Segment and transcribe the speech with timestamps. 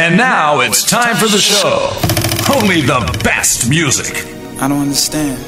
[0.00, 1.90] And now it's time for the show.
[2.56, 4.24] Only the best music.
[4.58, 5.38] I don't understand.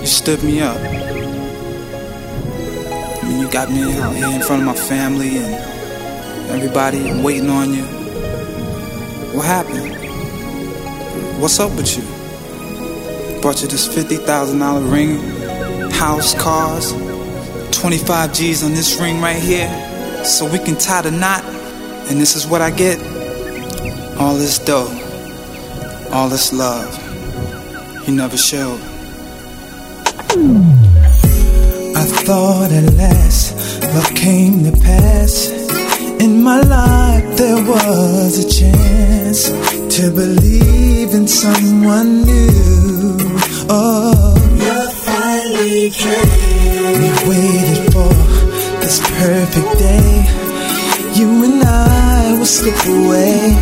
[0.00, 0.76] You stood me up.
[3.16, 5.54] I mean, you got me out here in front of my family and
[6.50, 7.84] everybody waiting on you.
[9.36, 9.94] What happened?
[11.40, 12.02] What's up with you?
[13.40, 15.20] Brought you this $50,000 ring,
[15.92, 16.92] house, cars,
[17.70, 19.70] 25 G's on this ring right here,
[20.24, 21.57] so we can tie the knot.
[22.10, 22.98] And this is what I get
[24.18, 24.88] all this dough,
[26.12, 26.88] all this love.
[28.08, 28.80] You never showed.
[31.94, 35.50] I thought at last love came to pass.
[36.20, 39.50] In my life, there was a chance
[39.96, 43.18] to believe in someone new.
[43.68, 47.00] Oh, love finally came.
[47.00, 48.12] We waited for
[48.80, 50.47] this perfect day.
[51.18, 53.56] You and I will slip away,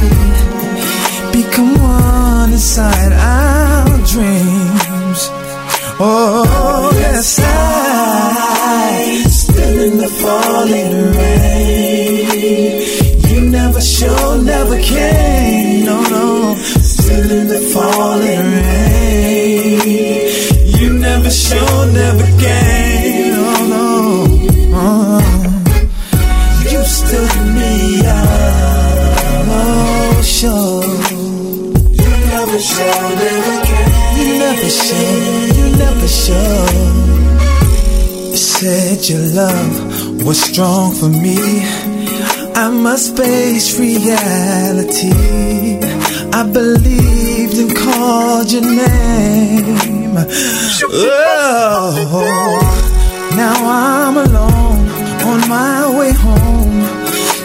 [1.32, 5.30] become one inside our dreams.
[5.98, 12.82] Oh, yes, I stood in the falling rain.
[13.30, 15.86] You never showed, never came.
[15.86, 19.80] No, no, stood in the falling rain.
[20.78, 23.32] You never showed, never came.
[23.32, 23.86] No, no.
[24.78, 25.45] Uh,
[30.46, 30.84] Sure.
[31.98, 33.96] You never came.
[34.16, 36.96] You never showed, you never showed.
[38.30, 41.38] You said your love was strong for me.
[42.54, 45.10] I must face reality.
[46.32, 50.14] I believed and called your name.
[52.12, 52.60] Oh,
[53.34, 54.88] now I'm alone
[55.26, 56.66] on my way home.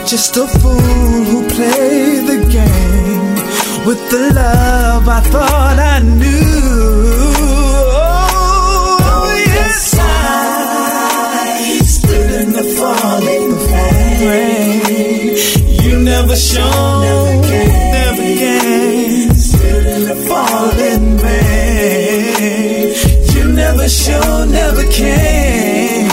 [0.05, 2.40] Just a fool who played the game
[3.85, 6.61] with the love I thought I knew.
[7.93, 13.51] Oh, yes, I stood in the falling
[14.27, 15.37] rain.
[15.83, 17.01] You never shone,
[17.91, 19.33] never came.
[19.33, 22.93] Stood in the falling rain.
[23.35, 26.09] You never showed, never came.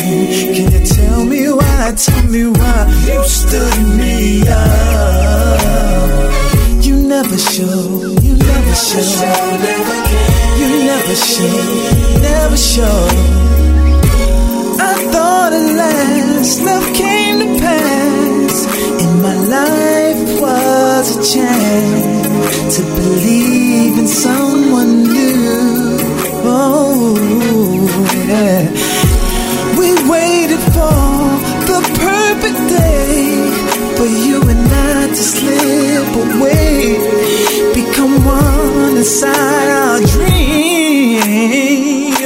[0.55, 1.93] Can you tell me why?
[1.97, 5.58] Tell me why you stood me up.
[7.21, 7.65] Never show,
[8.23, 9.01] you never show,
[10.61, 11.59] you never show,
[12.23, 13.17] never showed.
[14.79, 18.55] I thought at last love came to pass.
[19.03, 25.99] In my life was a chance to believe in someone new.
[26.47, 27.17] Oh,
[28.29, 28.63] yeah.
[29.77, 31.03] We waited for
[31.67, 33.19] the perfect day
[33.97, 35.88] for you and I to slip
[36.25, 36.99] away,
[37.75, 41.19] become one inside our dream.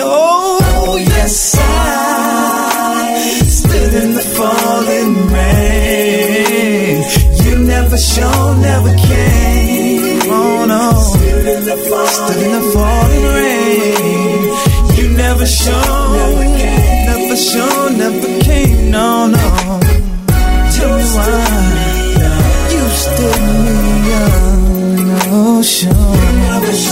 [0.04, 3.19] Oh, yes, I
[3.58, 7.02] stood in the falling rain.
[7.44, 10.20] You never showed, never came.
[10.34, 11.47] Oh no, stood
[12.47, 14.42] in the falling rain.
[14.98, 17.06] You never showed, never came.
[17.10, 18.91] Never showed, never came.
[18.91, 19.41] No, no.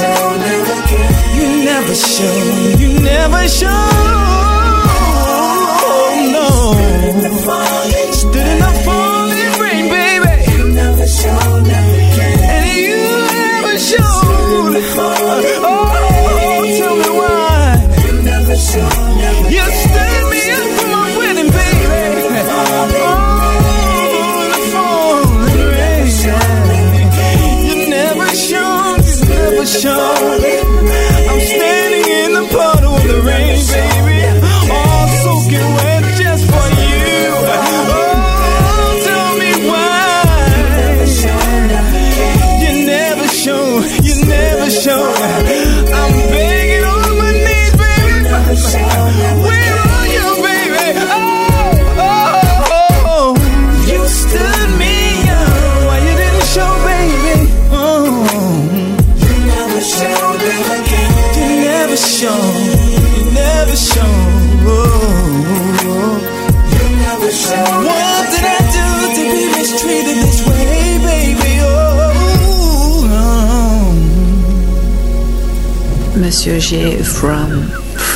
[0.01, 0.77] Showed, never.
[1.39, 3.71] You never showed, you never showed.
[6.35, 6.47] No.
[8.13, 10.35] Stood in the falling rain, baby.
[10.53, 12.41] You never showed, never came.
[12.55, 12.99] And you
[13.39, 14.75] never showed.
[15.63, 15.79] Oh,
[16.79, 17.89] tell me why.
[18.07, 19.10] You never showed,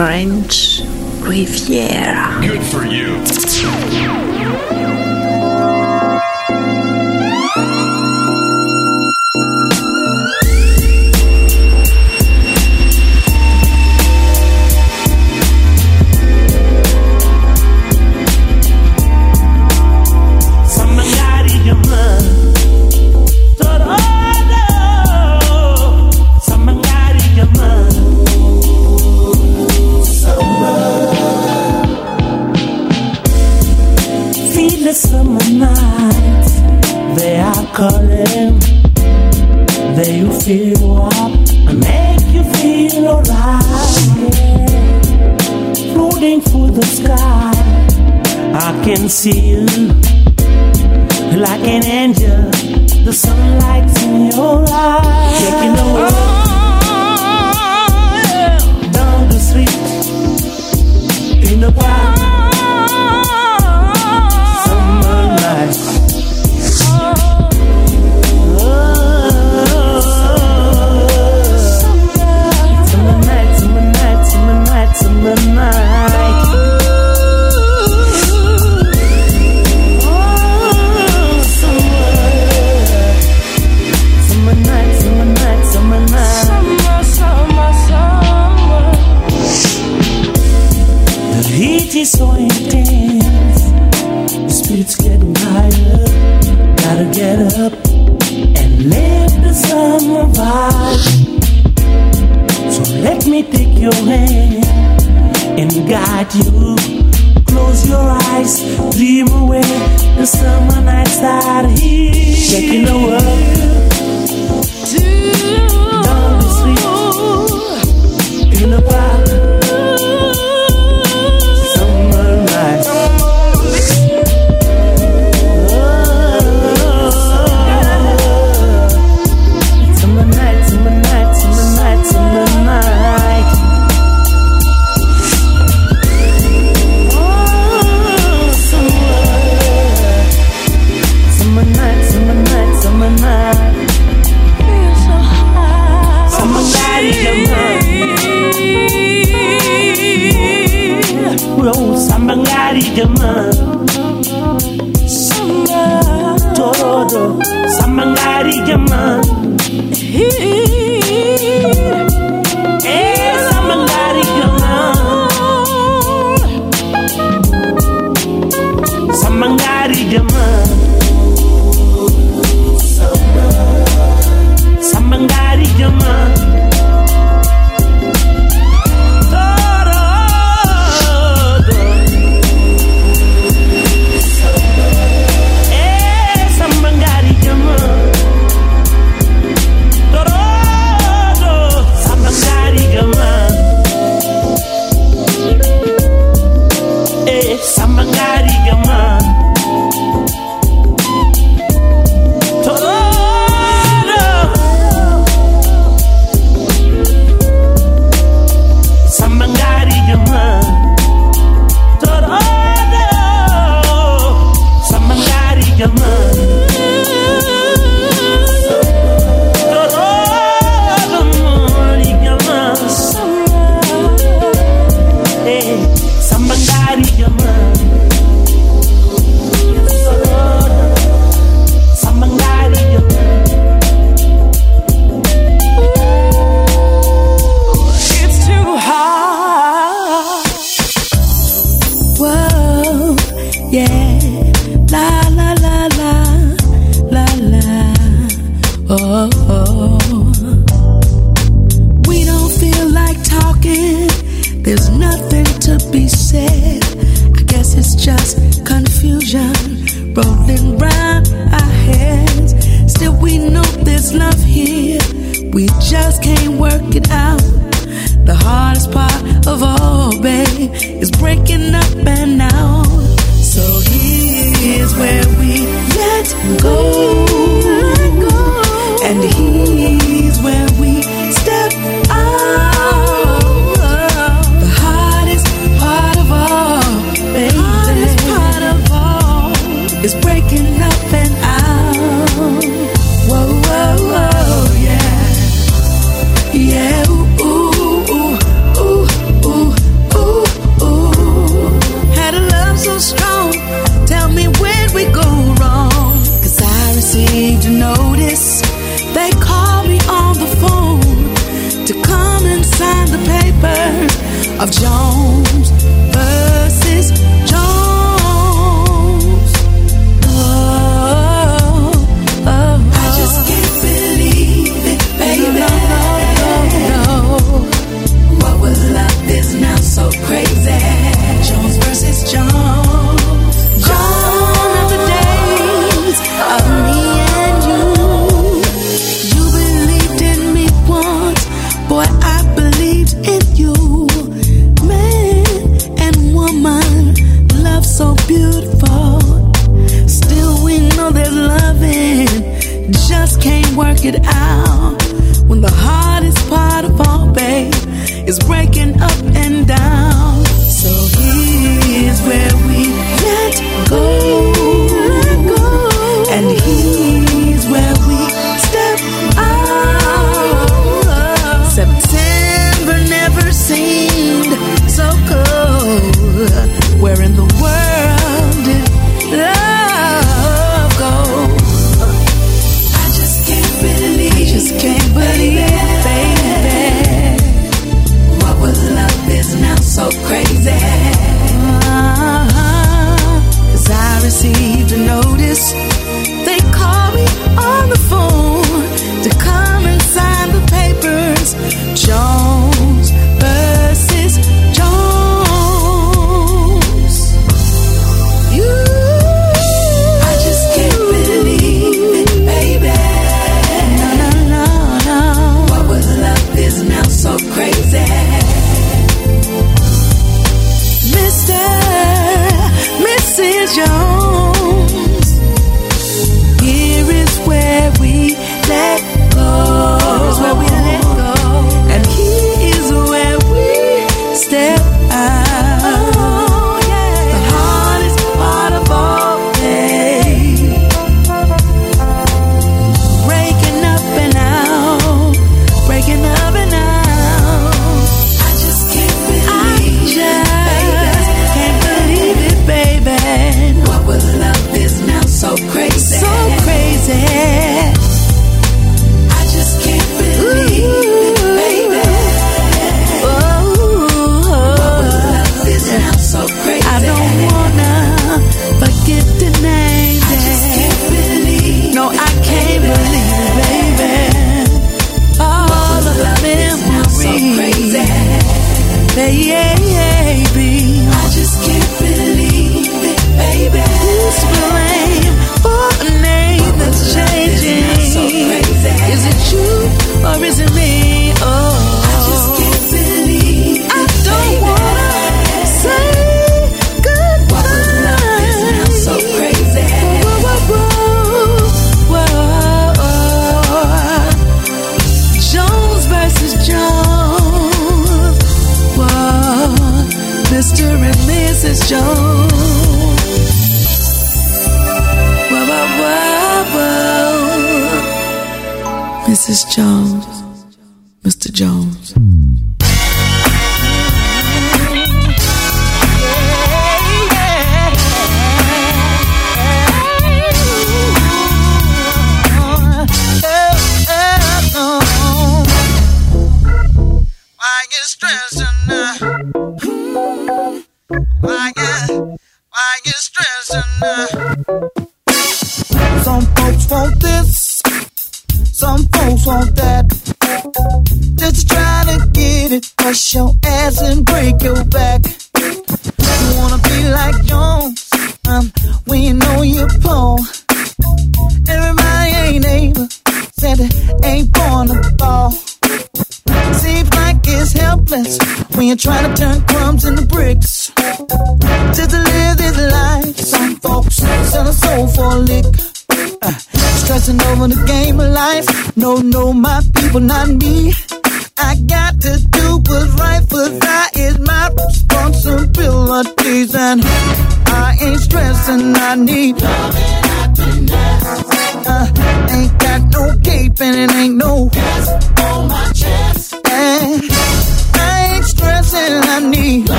[0.00, 0.80] French
[1.20, 2.40] Riviera.
[2.40, 4.29] Good for you.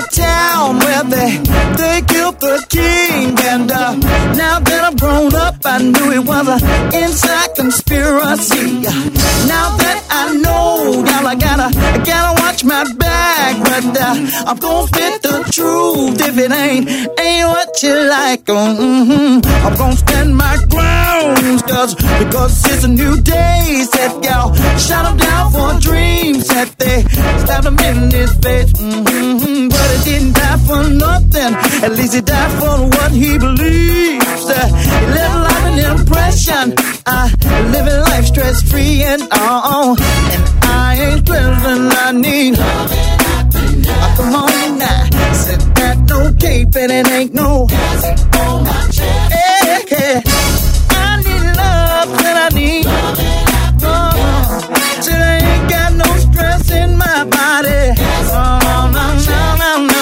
[0.00, 1.38] The town where they
[1.80, 3.94] they killed the king, and uh,
[4.36, 4.85] now that
[5.66, 8.80] I knew it was an inside conspiracy.
[9.50, 14.58] Now that I know, y'all, I gotta I gotta watch my back, but uh, I'm
[14.58, 18.44] gonna spit the truth if it ain't ain't what you like.
[18.44, 19.66] Mm-hmm.
[19.66, 23.84] I'm gonna stand my ground, cause because it's a new day.
[23.90, 27.02] Said y'all shut down for dreams that they
[27.42, 28.72] stabbed him in his face.
[28.72, 29.68] Mm-hmm.
[29.68, 31.52] But he didn't die for nothing.
[31.82, 34.46] At least he died for what he believes.
[34.46, 34.86] Uh,
[36.06, 36.74] impression.
[37.06, 37.30] I
[37.72, 39.96] living life stress free and all.
[39.98, 41.90] And I ain't stressing.
[41.90, 42.56] I need.
[42.58, 45.32] Oh, come on now.
[45.34, 47.66] Said that no cape and it ain't no.
[50.90, 52.86] I need love and I need.
[53.82, 54.12] Oh,
[55.02, 57.94] till I ain't got no stress in my body.
[58.32, 59.95] Oh, no, no, no, no,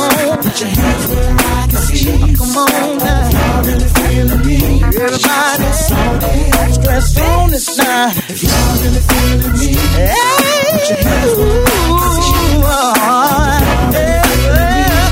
[0.00, 2.34] Come on, put your hands where I can see.
[2.36, 3.30] come on now.
[3.30, 5.68] Y'all really feeling me, Everybody,
[6.72, 8.08] stress on it now.
[8.28, 10.14] If y'all really feeling me, Hey,
[11.28, 11.60] ooh,
[13.92, 15.10] yeah, yeah,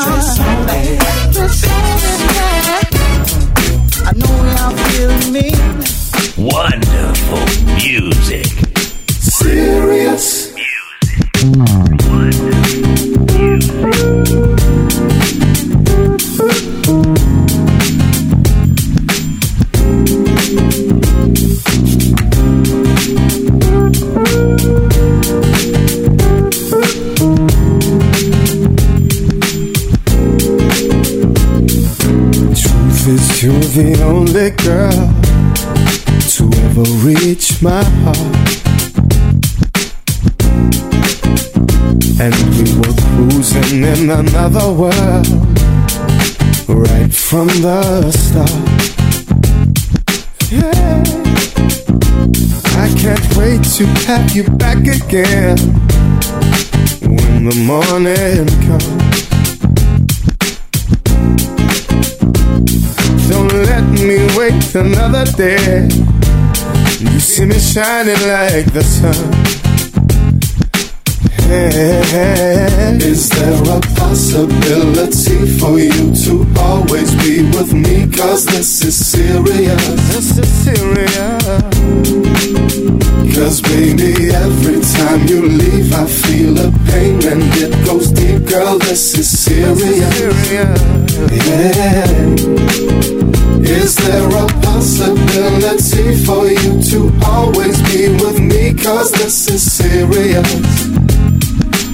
[0.00, 0.88] stress all day.
[1.32, 2.80] stress on it now.
[4.04, 5.46] I know y'all feeling me.
[6.36, 7.44] Wonderful
[7.76, 8.46] music.
[9.08, 10.50] Serious.
[11.42, 12.59] Is,
[33.42, 34.90] you're the only girl
[36.28, 38.18] to ever reach my heart.
[42.20, 45.26] And we were cruising in another world
[46.68, 48.50] right from the start.
[50.50, 51.00] Yeah.
[52.76, 55.56] I can't wait to have you back again
[57.00, 59.49] when the morning comes.
[63.80, 65.88] Let me wait another day.
[67.00, 69.32] You see me shining like the sun.
[71.48, 78.08] Hey, Is there a possibility for you to always be with me?
[78.16, 79.86] Cause this is serious.
[80.12, 81.44] this is serious.
[83.34, 88.44] Cause baby, every time you leave, I feel a pain and it goes deep.
[88.46, 90.16] Girl, this is serious.
[90.16, 90.76] Serious.
[91.46, 93.19] Yeah.
[93.64, 98.74] Is there a possibility for you to always be with me?
[98.74, 100.90] Cause this is serious.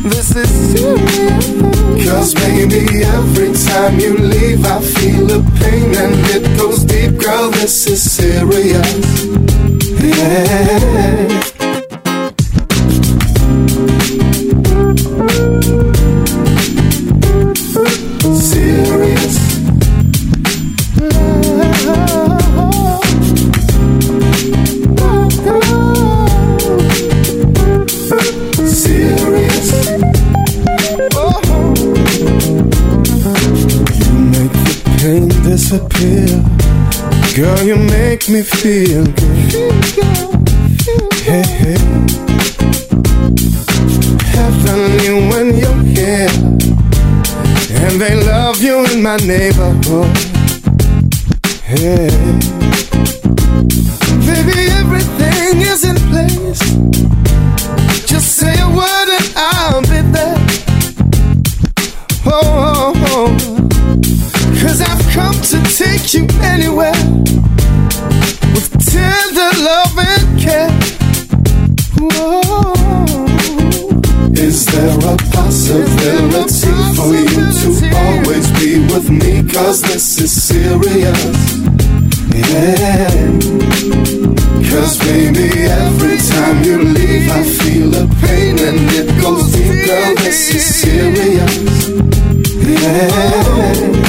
[0.02, 2.06] This is serious.
[2.06, 7.18] Cause baby, every time you leave, I feel a pain and it goes deep.
[7.18, 9.24] Girl, this is serious.
[10.00, 11.55] Yeah.
[35.56, 36.28] Disappear.
[37.34, 39.84] Girl, you make me feel good.
[41.28, 41.80] Hey, hey.
[44.34, 46.28] Heavenly when you're here.
[47.82, 50.14] And they love you in my neighborhood.
[51.64, 52.10] Hey.
[54.28, 56.62] Baby, everything is in place.
[58.10, 60.38] Just say a word and I'll be there.
[62.26, 63.56] Oh, oh, oh.
[65.16, 66.92] Come to take you anywhere
[68.52, 70.70] with tender love and care.
[71.98, 72.74] Whoa.
[74.34, 79.48] Is there a possibility for you to always be with me?
[79.52, 81.56] Cause this is serious.
[82.34, 83.10] Yeah.
[84.70, 85.48] Cause baby,
[85.84, 90.14] every time you leave, I feel a pain and it goes deep, girl.
[90.16, 91.88] This is serious.
[92.82, 94.05] Yeah.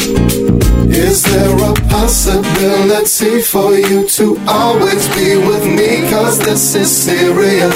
[1.08, 6.10] Is there a possibility for you to always be with me?
[6.10, 7.76] Cause this is serious.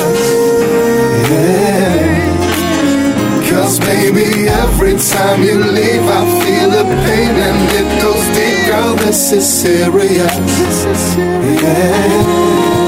[1.31, 2.11] Yeah.
[3.49, 8.95] Cause baby, every time you leave, I feel a pain and it goes deep, girl.
[8.95, 10.35] This is serious.
[11.63, 12.80] Yeah.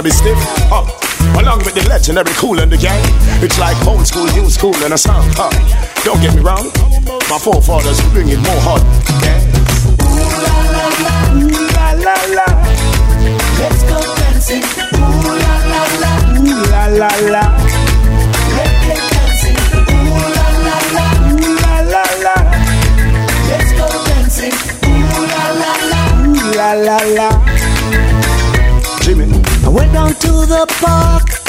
[0.00, 0.72] Gonna be stiff.
[1.36, 3.04] Along with the legendary Kool and the Gang.
[3.44, 5.28] It's like old school, new school, and a song.
[5.36, 5.50] Huh.
[6.04, 6.72] Don't get me wrong,
[7.28, 9.09] my forefathers bringing more hot
[30.60, 31.39] the park.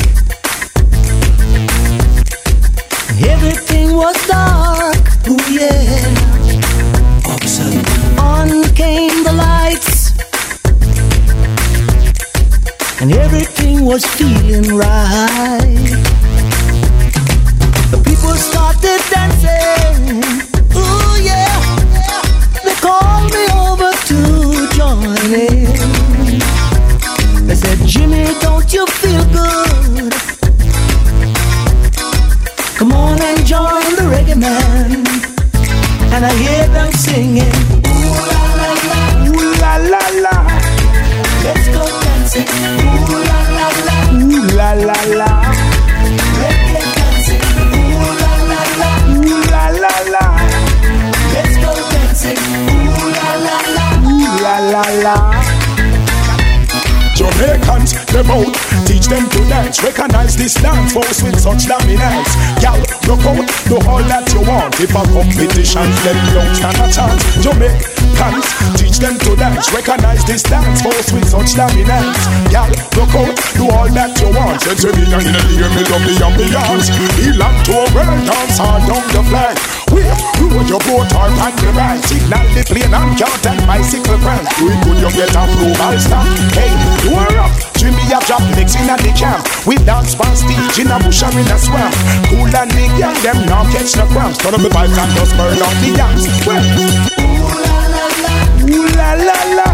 [64.81, 67.21] If a competition, then don't stand a chance.
[67.37, 68.49] Jamaicans,
[68.81, 69.69] teach them to dance.
[69.69, 72.17] Recognize this dance force with such dominance.
[72.49, 72.65] Gal,
[72.97, 74.57] look out, do all that you want.
[74.65, 76.89] Since we in the year, me love the ambiance.
[77.21, 79.53] Elan to a world dance all down the flag.
[79.93, 80.09] Wait,
[80.49, 84.47] road your boat or on the right Signal the plane and count and bicycle crank
[84.57, 86.25] Do it good, you get a approval stop
[86.55, 86.71] Hey,
[87.03, 89.41] you are up Jimmy a drop mix in at the camp.
[89.65, 91.89] We dance pan stage in a bush or in a swamp.
[92.29, 94.37] Cool and big and them now catch the cramps.
[94.37, 96.29] Turn up the bike and just burn up the yams.
[96.45, 98.37] Well, ooh la la la
[98.69, 99.69] Ooh la la la.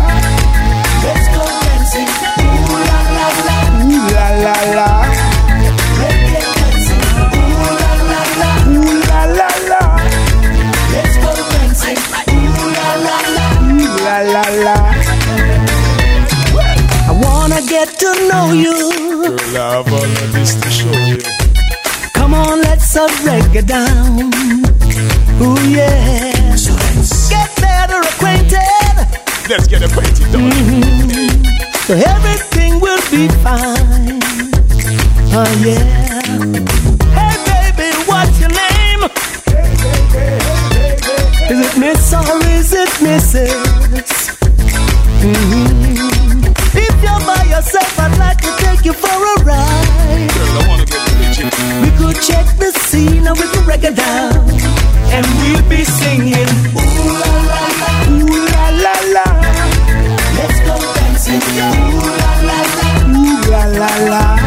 [1.03, 2.07] Let's go dancing.
[2.47, 3.57] Ooh la la la.
[3.91, 4.96] Ooh la la la
[18.13, 18.75] to know you.
[19.27, 21.19] Girl, I have all of this to show you.
[22.13, 24.31] Come on, let's up reggae down.
[25.41, 26.55] Ooh yeah.
[26.55, 28.61] So let's get better acquainted.
[29.49, 30.51] Let's get acquainted, done.
[30.51, 31.43] Mm-hmm.
[31.87, 34.21] So everything will be fine.
[35.39, 36.21] Oh yeah.
[37.17, 39.01] Hey baby, what's your name?
[41.51, 44.37] Is it Miss or is it Mrs.?
[45.21, 46.07] Mm-hmm.
[46.79, 47.96] If you're by yourself,
[48.87, 50.31] you for a ride.
[50.33, 51.03] Girl, I wanna get
[51.83, 54.47] We could check the scene with the reggae down,
[55.15, 56.51] and we'll be singing.
[56.71, 59.27] Ooh la la la, ooh la la la.
[60.37, 61.43] Let's go dancing.
[61.67, 64.46] Ooh la la la, ooh la la la.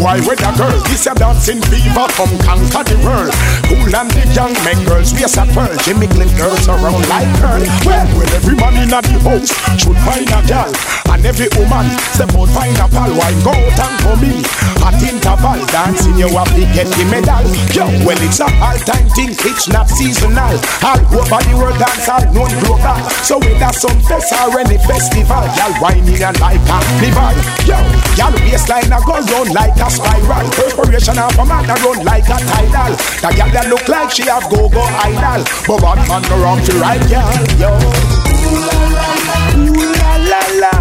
[0.00, 0.80] Boy with a girl.
[0.88, 3.32] This a dancing fever from conquer the world.
[3.68, 5.76] Cool and the young make girls race a twirl.
[5.84, 7.60] Jimmy Clint girls around like curl.
[7.84, 10.99] Well, well, every man in the house should find a girl.
[11.20, 11.84] And every woman
[12.16, 13.12] step out find a pal.
[13.12, 14.40] Why go out and come in?
[14.80, 17.44] At interval dancing you have to get the medal.
[17.76, 19.36] Yo, well it's a all time thing.
[19.44, 20.56] It's not seasonal.
[20.80, 22.96] All over the world dance all known global.
[23.20, 27.36] So whether some fest or any festival, y'all whining and like carnival.
[27.68, 27.76] Yo,
[28.16, 30.48] y'all waistline a go round like a spiral.
[30.56, 32.96] Perspiration off a man a run like a tidal.
[33.20, 36.72] That girl that look like she have go go idol, but bad man wrong to
[36.80, 37.28] right girl.
[37.60, 39.36] Yo, ooh la la
[39.68, 39.84] ooh
[40.24, 40.79] la la.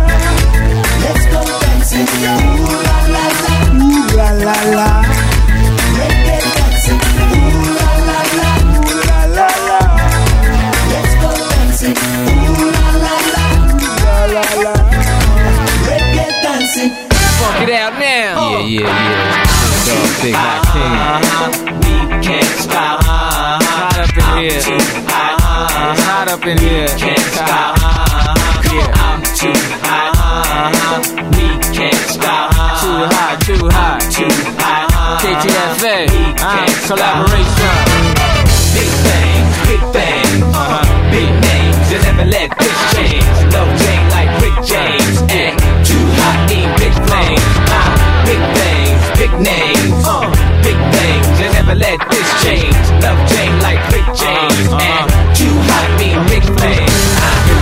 [1.91, 3.25] Ooh la la
[4.13, 4.89] la, la la.
[5.97, 7.01] Reggae dancing.
[7.33, 8.51] Ooh la la la,
[9.37, 9.79] la la.
[10.91, 11.97] Let's go dancing.
[11.97, 13.45] Ooh la la la,
[14.35, 14.73] la la.
[15.87, 16.91] Reggae dancing.
[17.39, 18.33] Funk it out now.
[18.51, 19.49] Yeah, yeah, yeah.
[20.21, 20.93] Big hot king.
[23.65, 24.61] Hot up in here.
[26.05, 27.18] Hot up in here.
[35.81, 37.75] We Uh, collaboration.
[38.75, 40.83] Big things, big things, uh-huh.
[41.09, 41.91] big names.
[41.91, 43.23] You never let this change.
[43.55, 45.55] Love Jane like Rick James, and
[45.87, 47.47] too hot in big flames.
[47.71, 47.95] Uh,
[48.27, 50.27] big things, big names, uh,
[50.67, 51.27] big things.
[51.39, 52.75] You never let this change.
[52.99, 56.88] Love Jane like Rick James, and too hot in big flames.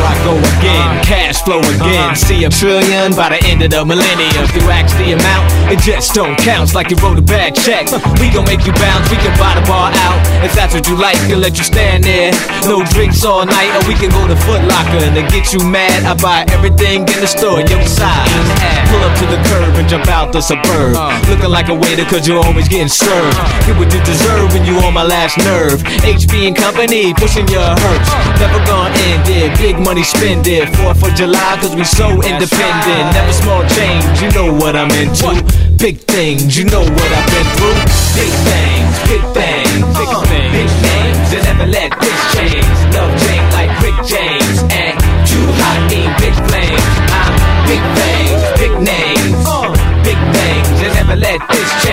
[0.03, 2.11] I go again, cash flow again.
[2.11, 2.15] Uh-huh.
[2.15, 4.43] See a trillion by the end of the millennium.
[4.43, 6.73] If you ask the amount, it just don't count.
[6.73, 7.89] Like you wrote a bad check.
[8.19, 10.19] We gon' make you bounce, we can buy the bar out.
[10.43, 12.31] If that's what you like, we'll let you stand there.
[12.65, 15.01] No drinks all night, or we can go to Foot Locker.
[15.01, 18.47] And to get you mad, I buy everything in the store, your size.
[18.91, 20.95] Pull up to the curb and jump out the suburb.
[20.95, 21.11] Uh.
[21.29, 23.35] Looking like a waiter, cause you're always getting served.
[23.37, 23.67] Uh.
[23.67, 25.83] Get what you deserve when you on my last nerve.
[26.03, 28.09] HB and company, pushing your hurts.
[28.11, 28.39] Uh.
[28.39, 29.57] Never gonna end it.
[29.57, 30.67] Big money spend it.
[30.75, 33.03] Fourth of July, cause we so independent.
[33.15, 35.31] Never small change, you know what I'm into.
[35.79, 37.79] Big things, you know what I've been through.
[38.19, 41.25] Big things, big things, big Uh, things, big names.
[41.31, 42.77] You never let this change.
[42.95, 44.95] Love Jane like Rick James, and
[45.29, 46.87] too hot in big flames.
[47.19, 47.33] I'm
[47.71, 49.71] big things, big names, uh,
[50.03, 50.67] big things.
[50.81, 51.86] You never let this change.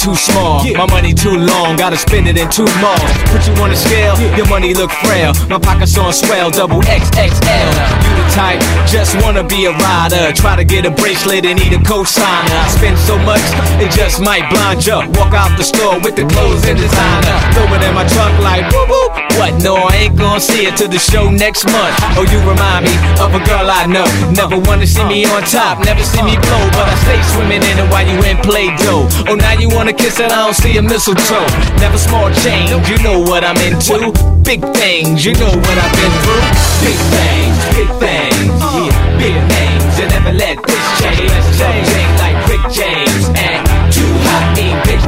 [0.00, 0.64] Too small.
[0.80, 3.12] My money too long, gotta spend it in two malls.
[3.28, 5.36] Put you on a scale, your money look frail.
[5.52, 7.68] My pockets on swell, double XXL.
[8.00, 10.32] You the type, just wanna be a rider.
[10.32, 12.60] Try to get a bracelet and need a cosigner.
[12.64, 13.44] I spend so much,
[13.76, 15.04] it just might blind you.
[15.20, 17.36] Walk out the store with the clothes and designer.
[17.52, 19.12] Throw it in my trunk like whoop whoop.
[19.36, 19.62] What?
[19.62, 21.94] No, I ain't gonna see it till the show next month.
[22.16, 24.08] Oh, you remind me of a girl I know.
[24.32, 27.76] Never wanna see me on top, never see me blow, but I stay swimming in
[27.76, 29.04] it while you in play doh.
[29.28, 31.46] Oh, now you wanna kiss and I don't see a mistletoe.
[31.80, 34.12] Never small change, you know what I'm into.
[34.42, 36.44] Big things, you know what I've been through.
[36.84, 39.98] Big things, big things, yeah, big names.
[39.98, 41.30] You never let this change.
[41.60, 43.60] Love Jane like Rick James, and
[43.92, 45.00] too hot in big.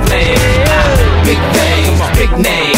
[0.68, 2.71] Ah, Big things, big names,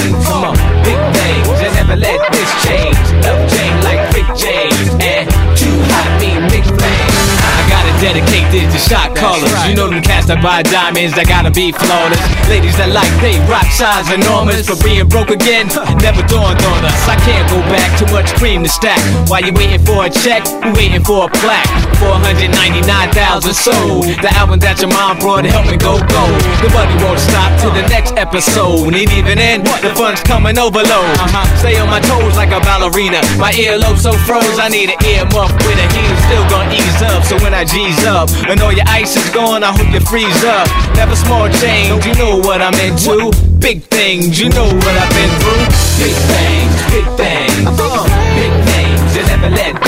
[8.05, 9.49] I gotta dedicate this to shot callers.
[9.65, 12.21] You know them cats that buy diamonds that gotta be flawless.
[12.53, 15.73] Ladies that like they rock size enormous, but being broke again
[16.05, 17.01] never dawned on us.
[17.09, 19.01] I can't go back, too much cream to stack.
[19.33, 20.45] While you waiting for a check,
[20.77, 21.65] we waiting for a plaque.
[21.97, 24.05] 499,000 sold.
[24.21, 26.41] The album that your mom brought help me go gold.
[26.61, 28.93] The money won't stop till the next episode.
[28.93, 31.09] And even then, the fun's coming overload.
[31.25, 31.49] Uh-huh.
[31.57, 33.25] Stay on my toes like a ballerina.
[33.41, 36.21] My earlobe so froze, I need an earmuff with a heater.
[36.29, 39.63] Still gonna ease up, so when I G's up and all your ice is gone,
[39.63, 40.67] I hope you freeze up.
[40.97, 43.31] Never small change, you know what I'm into.
[43.59, 45.65] Big things, you know what I've been through.
[46.03, 49.17] Big things, big things, uh, big names.
[49.17, 49.84] You never let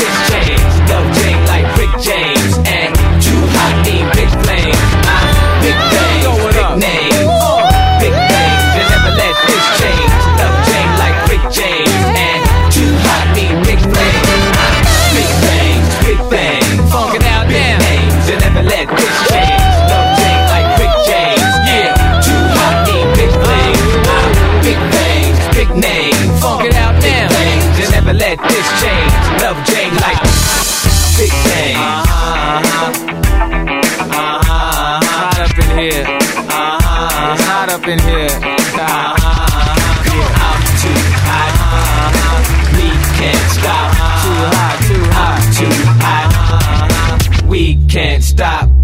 [47.56, 48.75] we can't stop.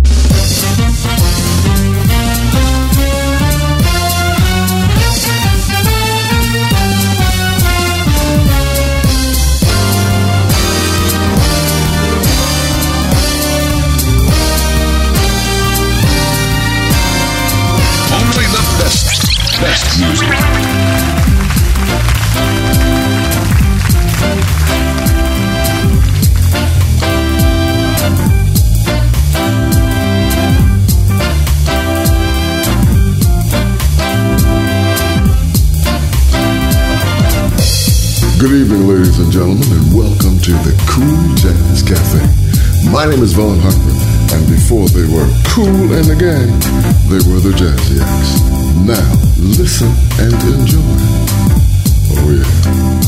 [39.32, 42.20] And gentlemen, and welcome to the Cool Jazz Cafe.
[42.92, 43.96] My name is Vaughn Hartman,
[44.30, 46.52] and before they were Kool and the Gang,
[47.08, 48.42] they were the Jazziacs.
[48.84, 49.88] Now, listen
[50.20, 50.82] and enjoy.
[52.12, 53.01] Oh, yeah.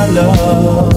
[0.00, 0.89] My love.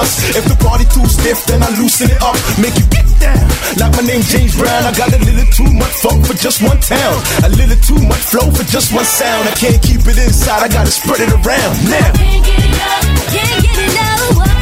[0.00, 0.32] Us.
[0.34, 2.36] If the party too stiff, then I loosen it up.
[2.56, 3.44] Make you get down.
[3.76, 6.80] Like my name James Brown, I got a little too much funk for just one
[6.80, 7.16] town.
[7.44, 9.48] A little too much flow for just one sound.
[9.48, 11.74] I can't keep it inside, I gotta spread it around.
[11.86, 12.10] Now.
[12.16, 14.59] Can't get enough, can't get enough.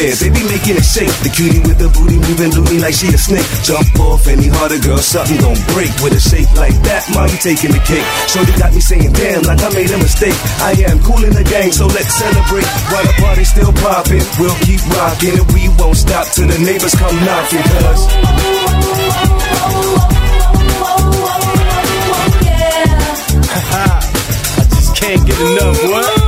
[0.00, 1.12] Ladies they be making it shake.
[1.20, 3.44] The cutie with the booty moving loony like she a snake.
[3.62, 5.92] Jump off any harder, girl, something gon' break.
[6.00, 8.06] With a shape like that, ma, you taking the cake.
[8.32, 10.36] So they got me saying, damn, like I made a mistake.
[10.64, 12.68] I am cool in the game, so let's celebrate.
[12.88, 16.94] While the party's still popping, we'll keep rocking and we won't stop till the neighbors
[16.96, 17.60] come knocking.
[17.60, 18.02] Cause
[24.60, 25.76] I just can't get enough.
[25.84, 26.19] What?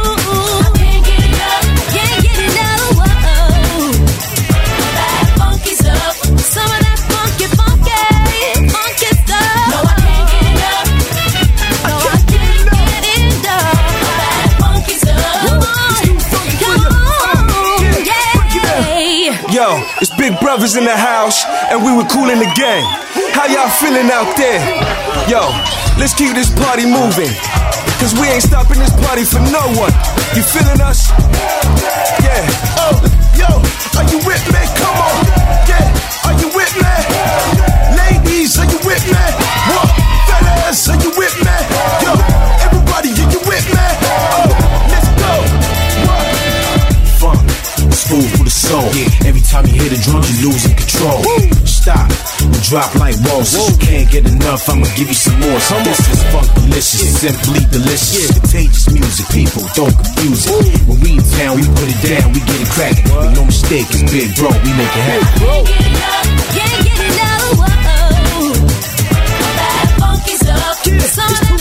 [20.62, 21.44] Brothers in the house,
[21.74, 22.86] and we were cool in the game.
[23.34, 24.62] How y'all feeling out there?
[25.26, 25.42] Yo,
[25.98, 27.34] let's keep this party moving.
[27.98, 29.90] Cause we ain't stopping this party for no one.
[30.38, 31.10] You feeling us?
[32.22, 32.46] Yeah.
[32.78, 32.94] Oh,
[33.34, 33.50] yo,
[33.98, 34.62] are you with me?
[34.78, 35.21] Come on.
[49.52, 51.20] Time you hear the drums, you losing control.
[51.68, 52.08] Stop
[52.40, 53.68] and drop like roses.
[53.68, 54.64] You can't get enough.
[54.64, 55.60] I'ma give you some more.
[55.60, 58.32] So this is funk delicious, simply delicious.
[58.32, 60.80] Contagious music, people don't confuse it.
[60.88, 63.04] When we in town, we put it down, we get it cracking.
[63.12, 65.28] Make no mistake, it's big bro, we make it happen.
[65.36, 67.60] Can't get enough, can't get enough.
[67.60, 68.56] Whoa.
[69.60, 71.51] That some of that funky,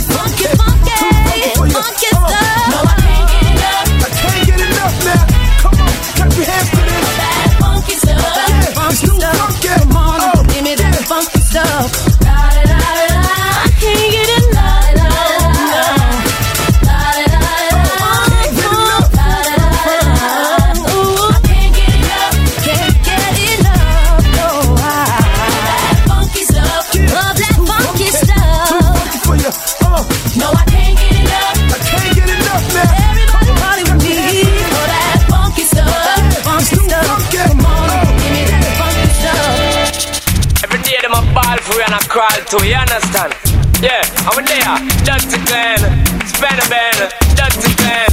[42.51, 43.31] too, you understand?
[43.79, 44.75] Yeah, I'm there.
[45.07, 45.39] Dr.
[45.47, 45.79] Glenn,
[46.27, 46.91] Spanner Ben,
[47.31, 47.71] Dr.
[47.79, 48.11] Glenn.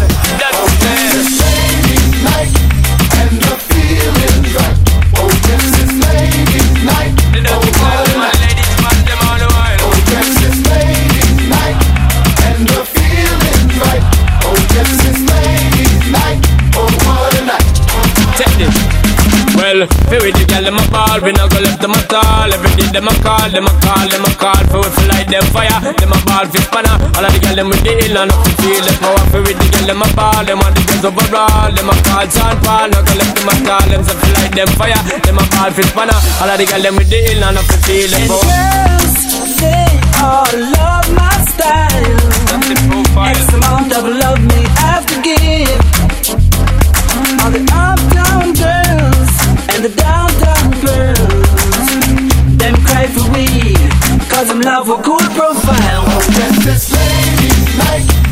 [2.22, 2.54] Night
[3.18, 4.78] and the feeling's right.
[5.18, 7.18] Oh, it's ladies' night.
[7.34, 8.06] Man, all the while.
[9.82, 11.78] Oh, it's ladies' night
[12.46, 14.04] and the feeling's right.
[14.46, 16.38] Oh, it's ladies' night.
[16.78, 17.66] Oh, a night.
[19.58, 22.67] Well, feel with the girl, them a ball, we not go left them at all.
[22.92, 24.62] Them a call, them a call, them a call.
[24.72, 26.96] For we like them fire, them a ball fi spanner.
[27.16, 29.22] All of the girl them with the ill and up to feel the power.
[29.32, 31.70] Feel with the girl, them a ball, them want the girls overall.
[31.72, 33.86] Them a call Sean Paul, go left them at all.
[33.88, 36.18] Them say feel like them fire, them a ball fi spanner.
[36.40, 38.46] All of the girl them with the ill and up to feel the power.
[38.48, 39.16] girls,
[39.60, 39.88] they
[40.22, 42.28] all love my style.
[43.28, 45.82] X amount of love me have to give.
[47.42, 49.32] All the uptown girls
[49.74, 50.27] and the girls,
[52.98, 53.74] cry for we,
[54.28, 56.04] cause them love a cool profile.
[56.06, 58.27] Oh, yes, it's ladies'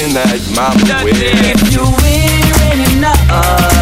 [0.00, 1.04] Tonight, mama.
[1.04, 1.12] Well.
[1.12, 3.79] If you wear any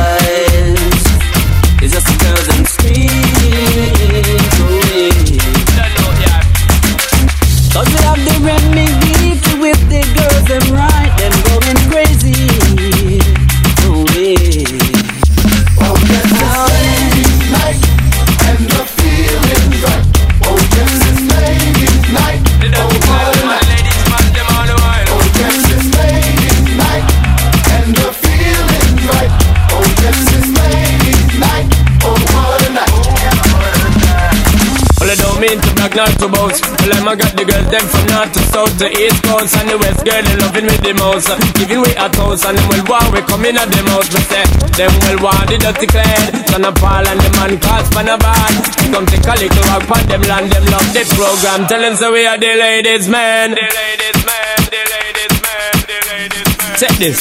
[36.19, 36.67] to boast.
[36.83, 39.79] Well, I'm got the girls, them from north to south to east coast and the
[39.79, 41.31] west girl, they loving me the most.
[41.55, 44.11] Giving we a toast and them well want we coming at them house.
[44.11, 44.45] Me say,
[44.75, 46.23] them well want the dirty clean.
[46.51, 48.53] Son of Paul and the man called Spanaban.
[48.91, 51.71] Come take a little walk on them land, them love the program.
[51.71, 53.55] Tell them so we are the ladies, man.
[53.55, 56.75] The ladies, man, the ladies, man, the ladies, man.
[56.83, 57.19] Check this.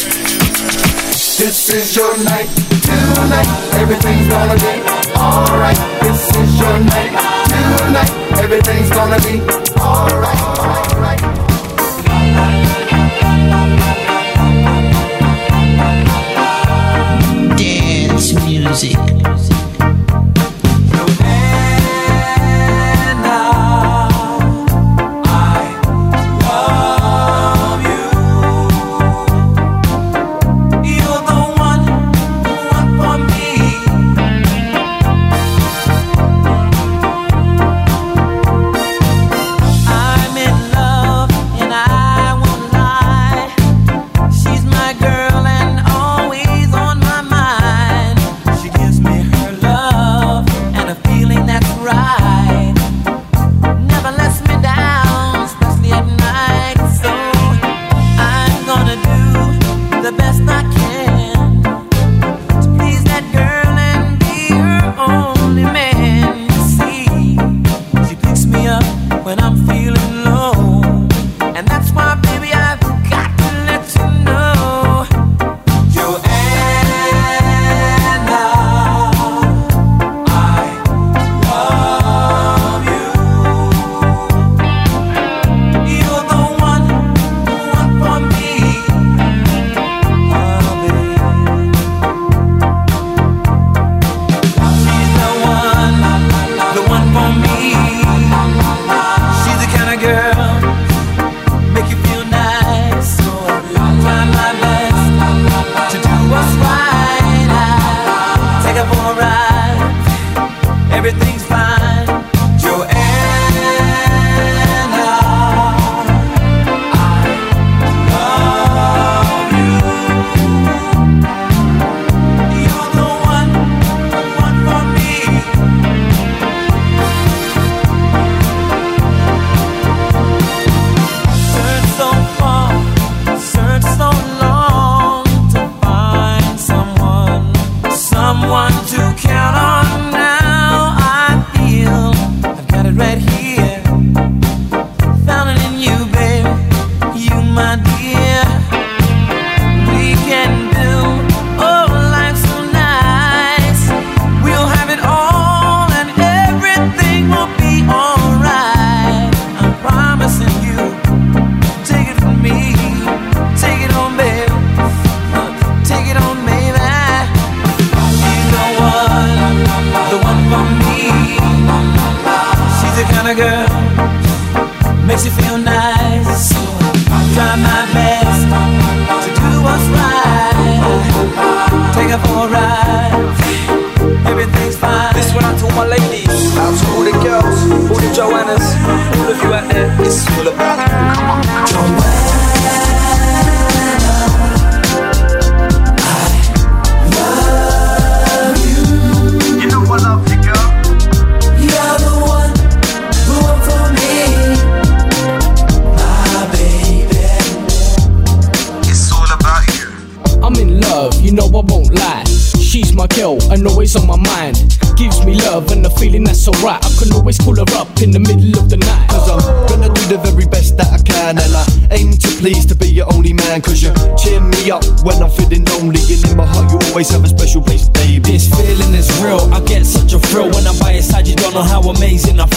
[1.38, 2.50] This is your night,
[2.82, 3.50] tonight.
[3.78, 4.74] Everything's gonna be
[5.14, 5.78] alright.
[6.02, 7.14] This is your night,
[7.46, 8.27] tonight.
[8.50, 9.42] Everything's gonna be
[9.78, 10.67] alright.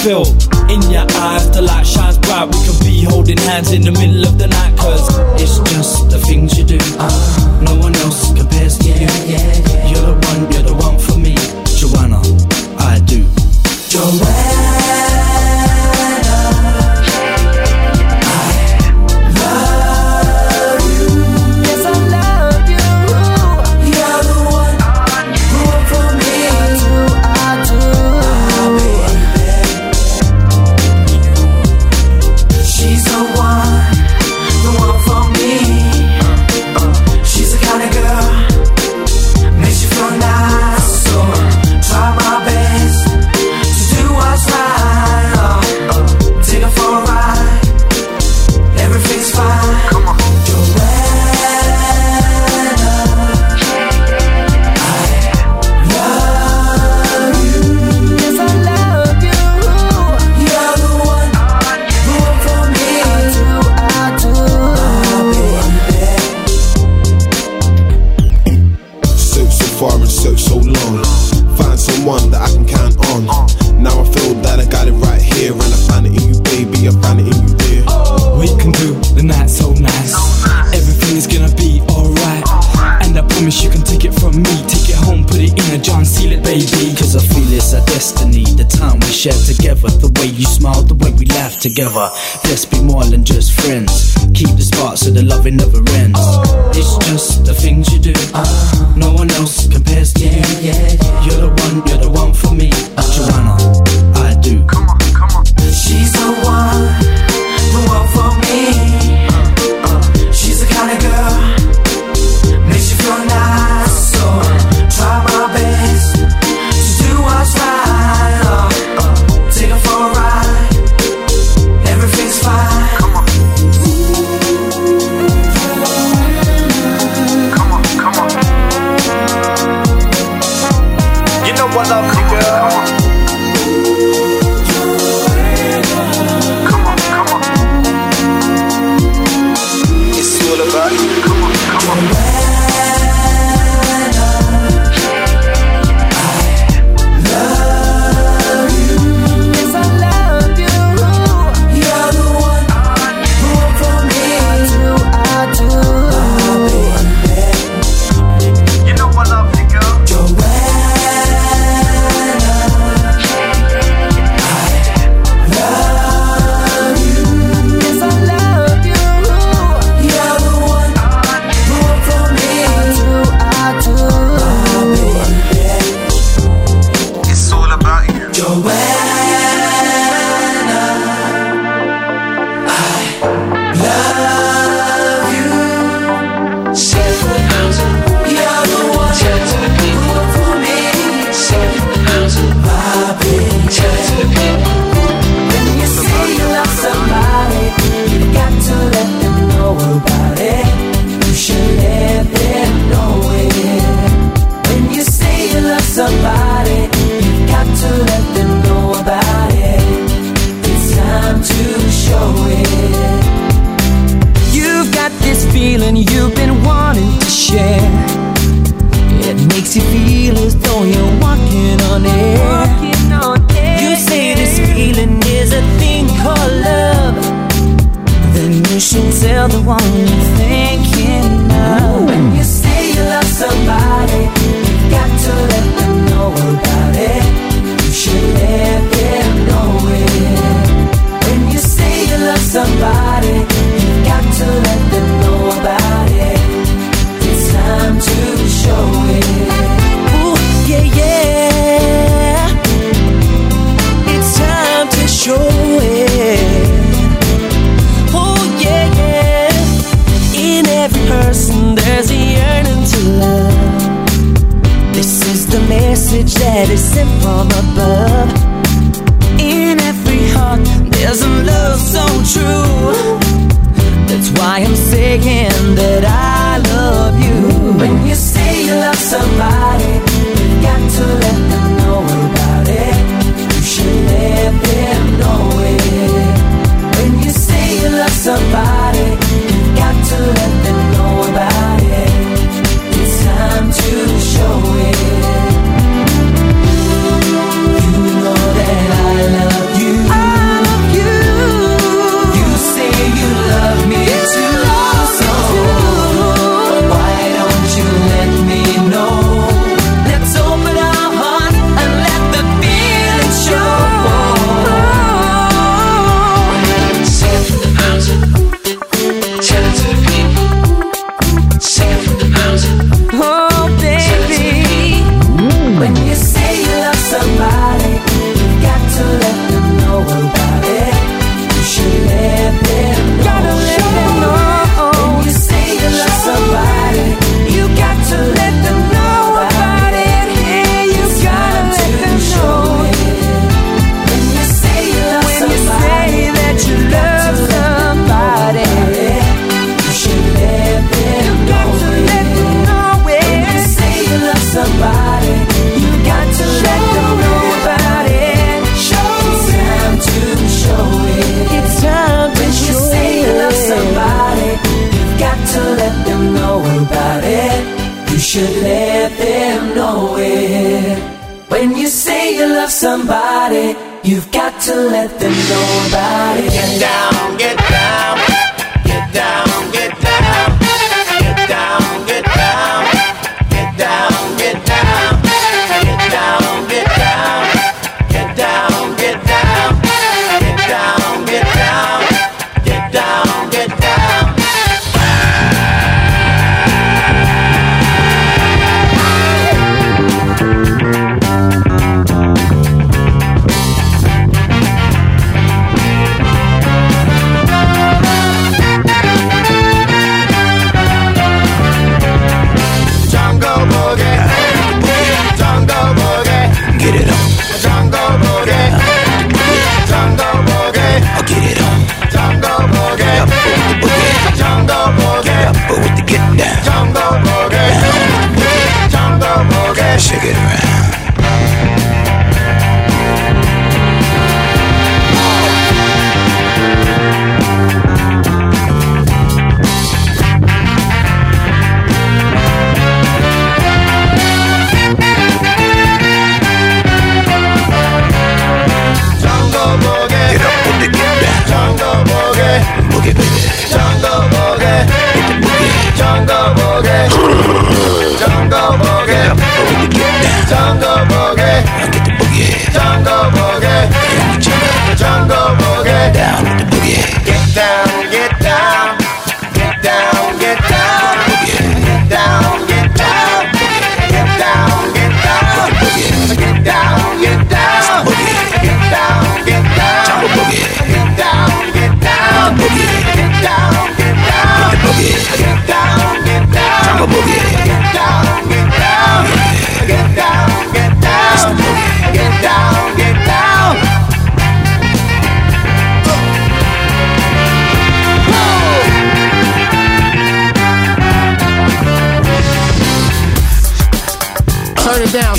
[0.03, 0.25] feel
[0.73, 2.47] in your eyes, the light shines bright.
[2.47, 4.20] We can be holding hands in the middle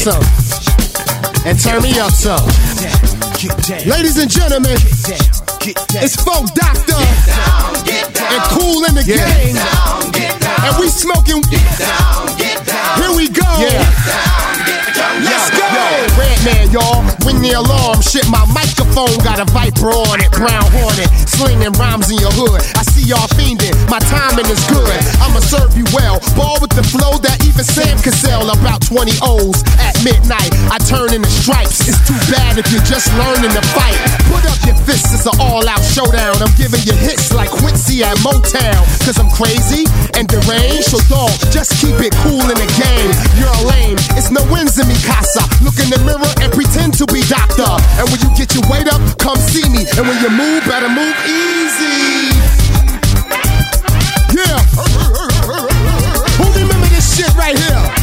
[0.02, 0.26] some.
[1.46, 2.34] And turn me up so,
[3.86, 4.74] Ladies and gentlemen,
[6.02, 9.06] it's Funk Doctor and Kool and the.
[9.06, 9.54] Gang.
[10.66, 11.44] And we smoking.
[11.54, 13.46] Here we go.
[15.22, 15.70] Let's go.
[16.18, 17.06] Redman, y'all.
[17.22, 18.02] Ring the alarm.
[18.02, 22.32] Shit, my mic phone got a Viper on it, brown hornet, slinging rhymes in your
[22.32, 22.60] hood.
[22.76, 24.96] I see y'all fiending, my timing is good.
[25.24, 28.48] I'ma serve you well, ball with the flow that even Sam can sell.
[28.52, 31.88] About 20 O's at midnight, I turn into stripes.
[31.88, 33.98] It's too bad if you're just learning to fight.
[34.28, 36.36] Put up your fists, it's an all out showdown.
[36.44, 40.90] I'm giving you hits like Quincy at Motown, cause I'm crazy and deranged.
[40.92, 43.12] So dog, just keep it cool in the game.
[43.38, 43.98] You're a lame.
[44.18, 45.44] It's no wins in me casa.
[45.64, 47.70] Look in the mirror and pretend to be doctor.
[48.00, 49.86] And when you get your weight up, come see me.
[49.98, 52.34] And when you move, better move easy.
[54.34, 54.60] Yeah.
[56.40, 58.01] Who remember this shit right here?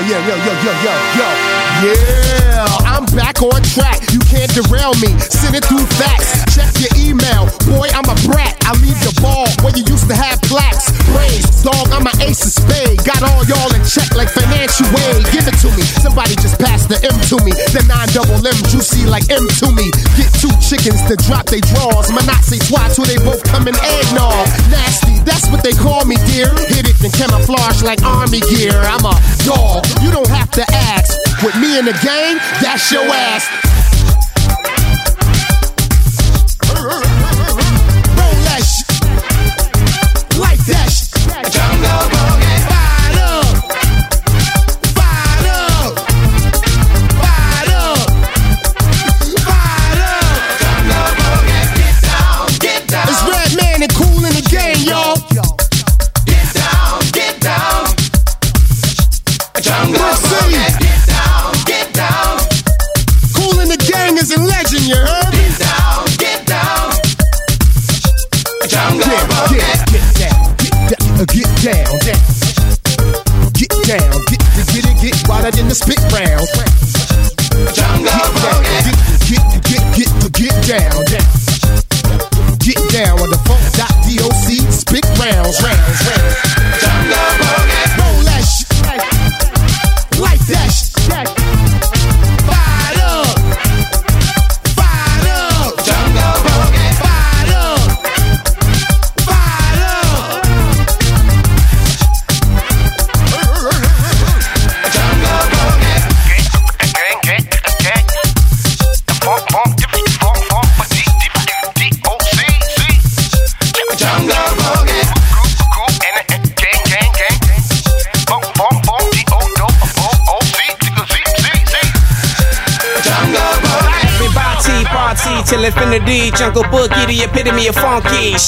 [0.00, 0.16] Yeah.
[0.16, 4.00] Yeah, yeah, yeah, yeah, yeah, yeah, I'm back on track.
[4.12, 5.12] You can't derail me.
[5.20, 6.40] Send it through facts.
[6.56, 7.52] Check your email.
[7.68, 8.56] Boy, I'm a brat.
[8.64, 10.88] I leave the ball where you used to have plaques.
[11.12, 12.98] Praise, dog, I'm an ace of spade.
[13.04, 15.24] Got all y'all in check like financial aid.
[15.32, 15.84] Give it to me.
[16.00, 17.52] Somebody just pass the M to me.
[17.72, 19.88] The nine double M juicy like M to me.
[20.16, 22.12] Get two chickens to drop they draws.
[22.12, 24.48] Monoxy twats who they both come in eggnog.
[24.72, 26.50] Nasty, that's what they call me, dear.
[26.68, 28.74] Hit it and camouflage like army gear.
[28.74, 29.14] I'm a
[29.44, 29.86] dog.
[30.00, 31.16] You don't have to ask.
[31.44, 33.69] With me in the gang, that's your ass.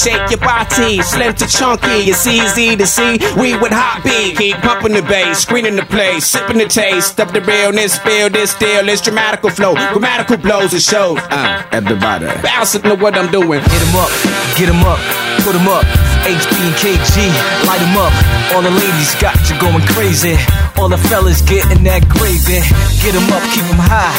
[0.03, 2.11] Shake your body, slim to chunky.
[2.11, 3.23] It's easy to see.
[3.39, 4.35] We with hot beat.
[4.35, 7.97] Keep pumping the bass, screening the place, sipping the taste of the realness.
[7.99, 8.89] Feel this still.
[8.89, 11.19] It's dramatical flow, grammatical blows and shows.
[11.31, 13.61] Uh, everybody, bounce to what I'm doing.
[13.61, 14.11] Hit 'em up,
[14.59, 14.99] get 'em up,
[15.45, 15.85] put 'em up.
[16.27, 17.31] HB and KG,
[17.63, 18.11] light 'em up.
[18.51, 20.37] All the ladies got you going crazy.
[20.77, 22.59] All the fellas getting that gravy.
[22.99, 24.11] Get 'em up, keep 'em high.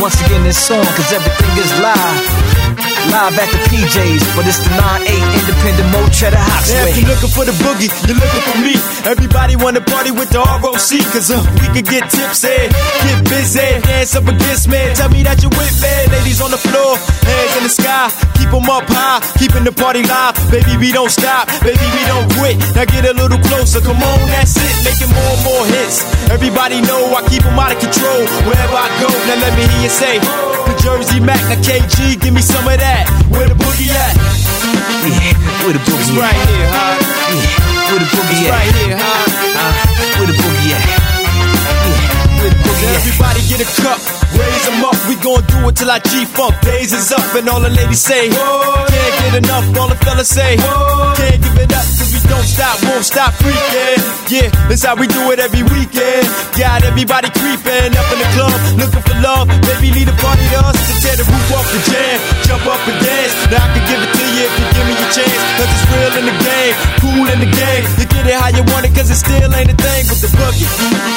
[0.00, 2.59] Once again, this song, cause everything is live.
[3.08, 7.08] Live at the PJs, but it's the 9-8 independent Mo Cheddar Hot Now, if you're
[7.08, 8.76] looking for the boogie, you're looking for me.
[9.08, 14.14] Everybody wanna party with the ROC, cause uh, we can get tipsy, get busy, dance
[14.14, 14.80] up against me.
[14.94, 15.94] Tell me that you're with me.
[16.12, 20.02] Ladies on the floor, hands in the sky, keep 'em up high, keeping the party
[20.02, 20.34] live.
[20.50, 22.56] Baby, we don't stop, baby, we don't quit.
[22.74, 25.96] Now get a little closer, come on, that's it, making more and more hits.
[26.30, 29.08] Everybody know I keep 'em out of control wherever I go.
[29.28, 30.14] Now let me hear you say,
[30.66, 33.04] the Jersey Mac, now KG, give me some of that.
[33.28, 34.14] Where the boogie at?
[35.04, 36.24] Yeah, where the boogie It's at?
[36.26, 36.96] right here, huh?
[37.44, 38.52] Yeah, where the boogie It's at?
[38.56, 39.22] right here, huh?
[39.60, 39.72] Uh,
[40.18, 40.84] where the boogie at?
[40.88, 42.96] Yeah, where the boogie at?
[43.00, 44.00] Everybody get a cup,
[44.40, 44.96] raise 'em up.
[45.08, 47.24] We gon' do it till our G-Funk days is up.
[47.36, 49.66] And all the ladies say, can't get enough.
[49.78, 51.86] All the fellas say, can't give it up.
[51.98, 54.00] Cause we don't stop, won't stop freaking.
[54.30, 56.24] Yeah, that's how we do it every weekend.
[56.56, 59.46] Got everybody creeping up in the club, looking for love.
[59.66, 62.16] Baby, lead the party to us to tear the roof off the jam.
[62.46, 63.34] Jump up and dance.
[63.50, 65.40] Now I can give it to you if you give me a chance.
[65.58, 67.82] Cause it's real in the game, cool in the game.
[67.98, 70.30] You get it how you want it, cause it still ain't a thing with the
[70.38, 70.68] boogie.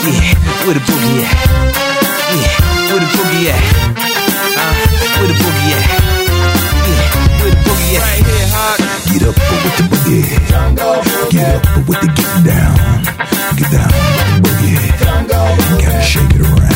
[0.09, 1.93] Yeah, where the boogie at?
[2.33, 3.61] Yeah, where the boogie at?
[4.59, 4.73] Uh,
[5.19, 5.85] where the boogie at?
[6.89, 7.03] Yeah,
[7.39, 8.01] where the boogie at?
[8.03, 8.75] Right here, huh?
[9.11, 10.25] Get up with the boogie.
[11.31, 12.75] Get up with the get down.
[13.57, 14.77] Get down with the boogie.
[15.81, 16.71] Gotta shake it around.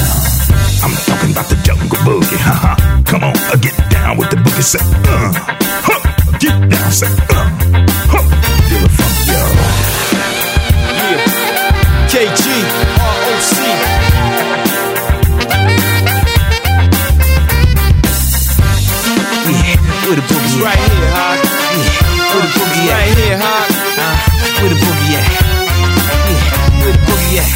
[0.83, 2.37] I'm talking about the jungle boogie.
[2.37, 2.73] Haha.
[3.03, 4.63] Come on, uh, get down with the boogie.
[4.63, 5.33] Say, uh,
[5.87, 5.99] huh.
[6.39, 7.49] Get down, say, uh,
[8.11, 8.23] huh.
[8.67, 9.41] Feel the funk, yo.
[12.07, 12.46] KG,
[20.07, 20.63] where the boogie at?
[20.63, 21.39] Right here, Hawk.
[21.75, 22.95] Yeah, where the boogie at?
[22.95, 23.67] Right here, Hawk.
[23.99, 24.15] Uh,
[24.61, 25.27] where the boogie at?
[26.31, 27.51] Yeah, where the boogie at?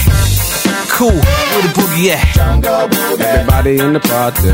[0.91, 2.27] Cool, where the boogie at?
[3.23, 4.51] Everybody in the party.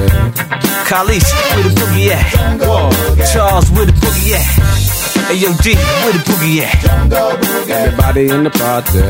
[0.85, 1.25] Khalis,
[1.55, 3.33] where the boogie at?
[3.33, 4.96] Charles, where the boogie at?
[5.27, 7.11] Hey, yo, D, where the boogie at?
[7.69, 9.03] Everybody in the party.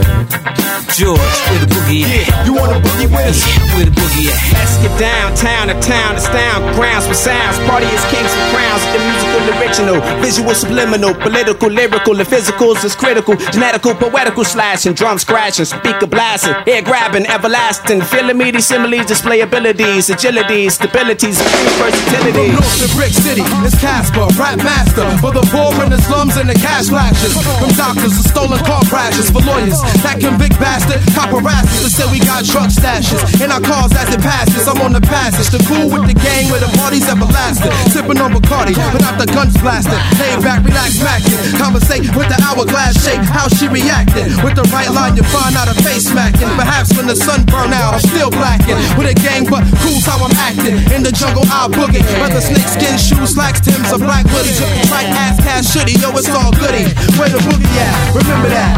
[0.97, 2.25] George, where the boogie at?
[2.25, 3.21] Yeah, you want a boogie with?
[3.29, 3.37] us?
[3.45, 4.41] Yeah, where the boogie at?
[4.57, 7.61] Let's get downtown to town, astound grounds for sounds.
[7.69, 8.81] Party is kings and crowns.
[8.89, 15.19] The musical, original, visual, subliminal, political, lyrical, the physicals is critical, genetical, poetical slashing, drum
[15.19, 18.01] scratching, speaker blasting, air grabbing, everlasting.
[18.01, 21.37] Feeling me, these similes display abilities, agility, stabilities,
[21.77, 22.49] versatility.
[22.49, 25.05] From North to Brick City, it's Casper, rap master.
[25.21, 27.35] For the poor in the slums and the cash flashes.
[27.59, 29.29] From doctors to stolen car crashes.
[29.29, 33.19] For lawyers that convict bastard, paparazzi that say we got truck stashes.
[33.43, 35.51] In our cars as it passes, I'm on the passage.
[35.51, 37.71] The cool with the gang where the party's everlasting.
[37.91, 39.99] Sipping on Bacardi without the guns blasting.
[40.17, 41.37] Lay back, relax, smacking.
[41.59, 44.31] Conversate with the hourglass shape, how she reacted.
[44.41, 46.47] With the right line, you find out her face smacking.
[46.55, 48.79] Perhaps when the sun burn out, I'm still blacking.
[48.95, 50.79] With a gang, but cool's how I'm acting.
[50.95, 52.01] In the jungle, I'll boogie.
[52.23, 54.63] Whether snakeskin shoes, slacks, Tim's, or black hoodies.
[54.87, 56.85] Right ass, cash, shitty, yo, it's all goody.
[57.17, 58.15] Where the boogie at?
[58.15, 58.73] Remember that.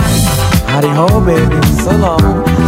[0.68, 2.59] Howdy ho, baby, so long.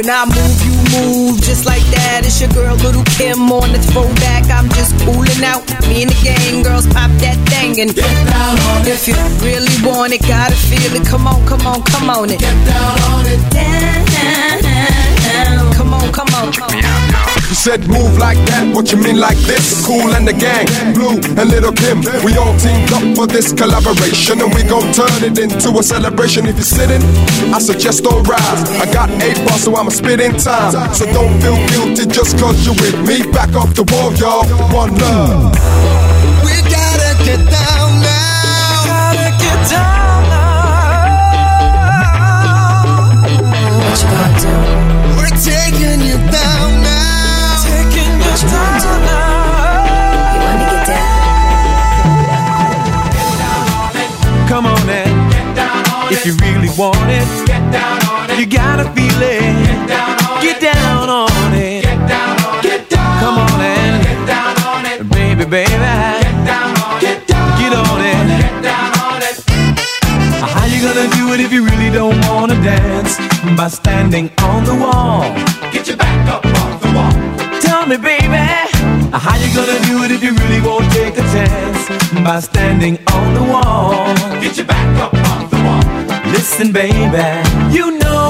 [0.00, 2.22] When I move, you move just like that.
[2.24, 4.48] It's your girl, Lil' Kim, on the throwback.
[4.48, 5.60] I'm just cooling out.
[5.92, 8.96] Me and the gang girls pop that thing and Get down on it.
[8.96, 9.12] if you
[9.44, 11.04] really want it, gotta feel it.
[11.06, 12.40] Come on, come on, come on it.
[12.40, 13.44] Get down on it.
[13.52, 14.08] Down.
[14.08, 14.62] down,
[15.68, 15.74] down.
[15.74, 16.50] Come on, come on.
[16.50, 17.39] Check me out, y'all.
[17.50, 19.84] You said move like that, what you mean like this?
[19.84, 21.98] Kool and the Gang, Blu and Lil' Kim.
[22.22, 26.46] We all teamed up for this collaboration and we gon' turn it into a celebration.
[26.46, 27.02] If you're sitting,
[27.50, 28.62] I suggest don't rise.
[28.78, 30.94] I got eight bars, so I'ma spit in time.
[30.94, 33.26] So don't feel guilty just cause you're with me.
[33.34, 34.46] Back off the wall, y'all.
[34.70, 35.50] One love.
[36.46, 37.79] We gotta get down
[56.80, 58.38] want it, Get down on it.
[58.40, 59.42] you gotta feel it.
[59.68, 60.72] Get down on Get it.
[60.72, 61.82] down on it.
[61.84, 62.62] Get down on it.
[62.62, 63.20] Get down.
[63.20, 63.92] Come on in.
[64.08, 64.98] Get down on it.
[65.12, 65.68] Baby, baby.
[66.24, 67.00] Get down on it.
[67.04, 67.48] Get down.
[67.60, 68.26] Get on it.
[68.40, 69.36] Get down on it.
[70.54, 73.12] How you gonna do it if you really don't wanna dance?
[73.58, 75.20] By standing on the wall.
[75.72, 77.12] Get your back up off the wall.
[77.60, 78.40] Tell me, baby,
[79.24, 81.80] how you gonna do it if you really won't take a chance?
[82.24, 84.14] By standing on the wall.
[84.40, 85.49] Get your back up off the wall.
[86.32, 86.94] Listen, baby,
[87.74, 88.29] you know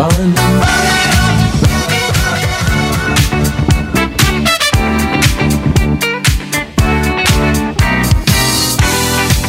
[0.00, 0.34] Fun.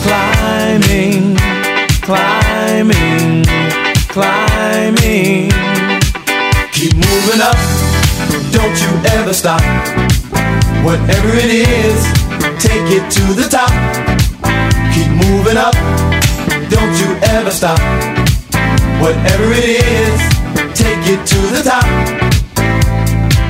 [0.04, 1.38] Climbing,
[2.02, 3.46] climbing,
[4.10, 5.52] climbing.
[6.74, 7.56] Keep moving up,
[8.52, 9.62] don't you ever stop.
[10.84, 12.04] Whatever it is,
[12.60, 13.72] take it to the top.
[14.94, 15.76] Keep moving up,
[16.70, 17.80] don't you ever stop.
[19.02, 20.20] Whatever it is,
[20.78, 21.86] take it to the top.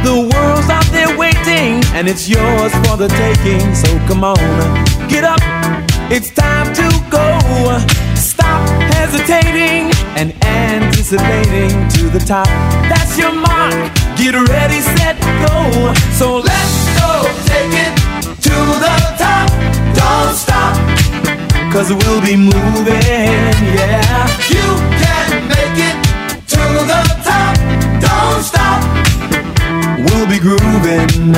[0.04, 3.76] The world's out there waiting, and it's yours for the taking.
[3.76, 4.38] So come on,
[5.10, 5.42] get up,
[6.10, 7.28] it's time to go.
[8.16, 8.64] Stop
[8.96, 12.48] hesitating and anticipating to the top.
[12.88, 13.92] That's your mark.
[14.18, 15.94] Get ready, set, go.
[16.18, 17.94] So let's go, take it
[18.48, 19.50] to the top.
[20.00, 20.74] Don't stop,
[21.74, 24.28] cause we'll be moving, yeah.
[24.50, 24.66] You
[25.02, 25.21] can
[30.12, 31.32] we'll be grooving.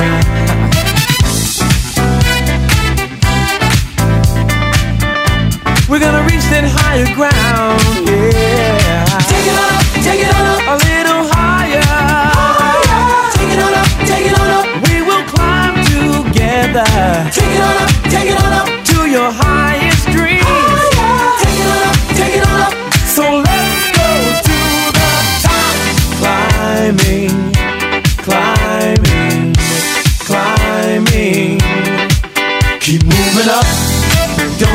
[5.88, 9.04] We're gonna reach that higher ground, yeah.
[9.30, 11.82] Take it on up, take it on up, a little higher.
[11.86, 13.30] higher.
[13.36, 14.66] Take it on up, take it on up.
[14.88, 16.88] We will climb together.
[17.30, 19.93] Take it on up, take it on up to your highest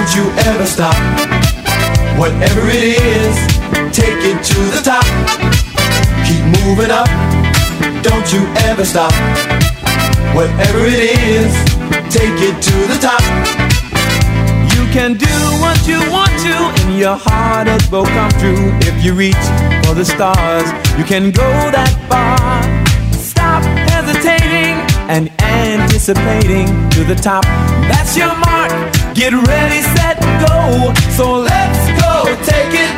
[0.10, 0.96] Don't you ever stop.
[2.18, 3.36] Whatever it is,
[3.94, 5.06] take it to the top.
[6.26, 7.06] Keep moving up.
[8.02, 9.14] Don't you ever stop.
[10.34, 11.54] Whatever it is,
[12.10, 13.22] take it to the top.
[14.74, 15.30] You can do
[15.62, 19.46] what you want to, and your hardest will come true if you reach
[19.86, 20.66] for the stars.
[20.98, 22.58] You can go that far.
[23.14, 23.62] Stop
[23.92, 24.74] hesitating
[25.08, 27.44] and anticipating to the top.
[27.92, 30.94] That's your mark Get ready, set, go.
[31.18, 32.24] So let's go.
[32.46, 32.94] Take it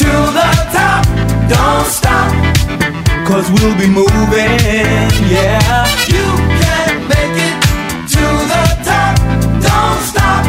[0.00, 1.04] to the top.
[1.48, 2.30] Don't stop.
[3.26, 4.58] Cause we'll be moving.
[5.30, 5.86] Yeah.
[6.08, 6.26] You
[6.60, 7.56] can make it
[8.14, 9.16] to the top.
[9.62, 10.44] Don't stop.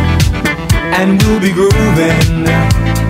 [0.97, 3.00] And we'll be grooving.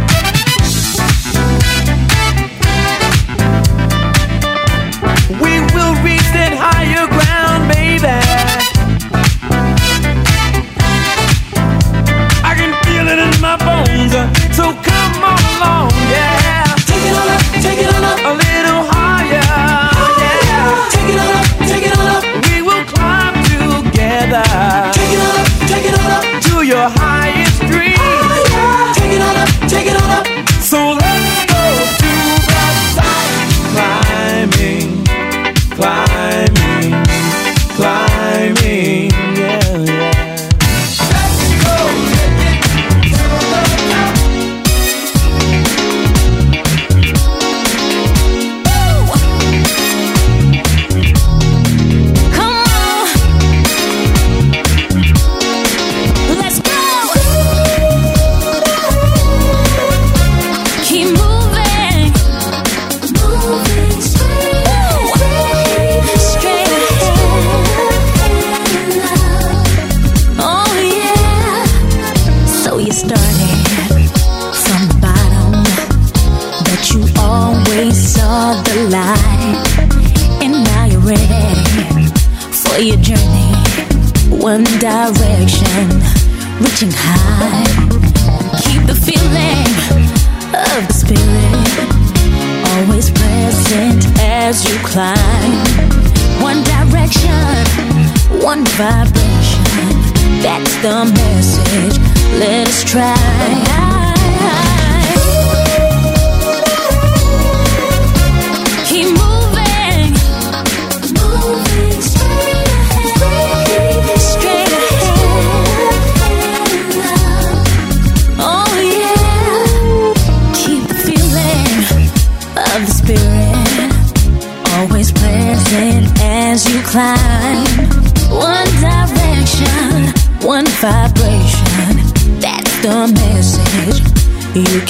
[25.71, 26.41] take it up.
[26.43, 27.40] To your higher
[86.81, 87.20] 情寒。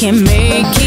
[0.01, 0.80] can make it.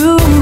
[0.00, 0.39] Started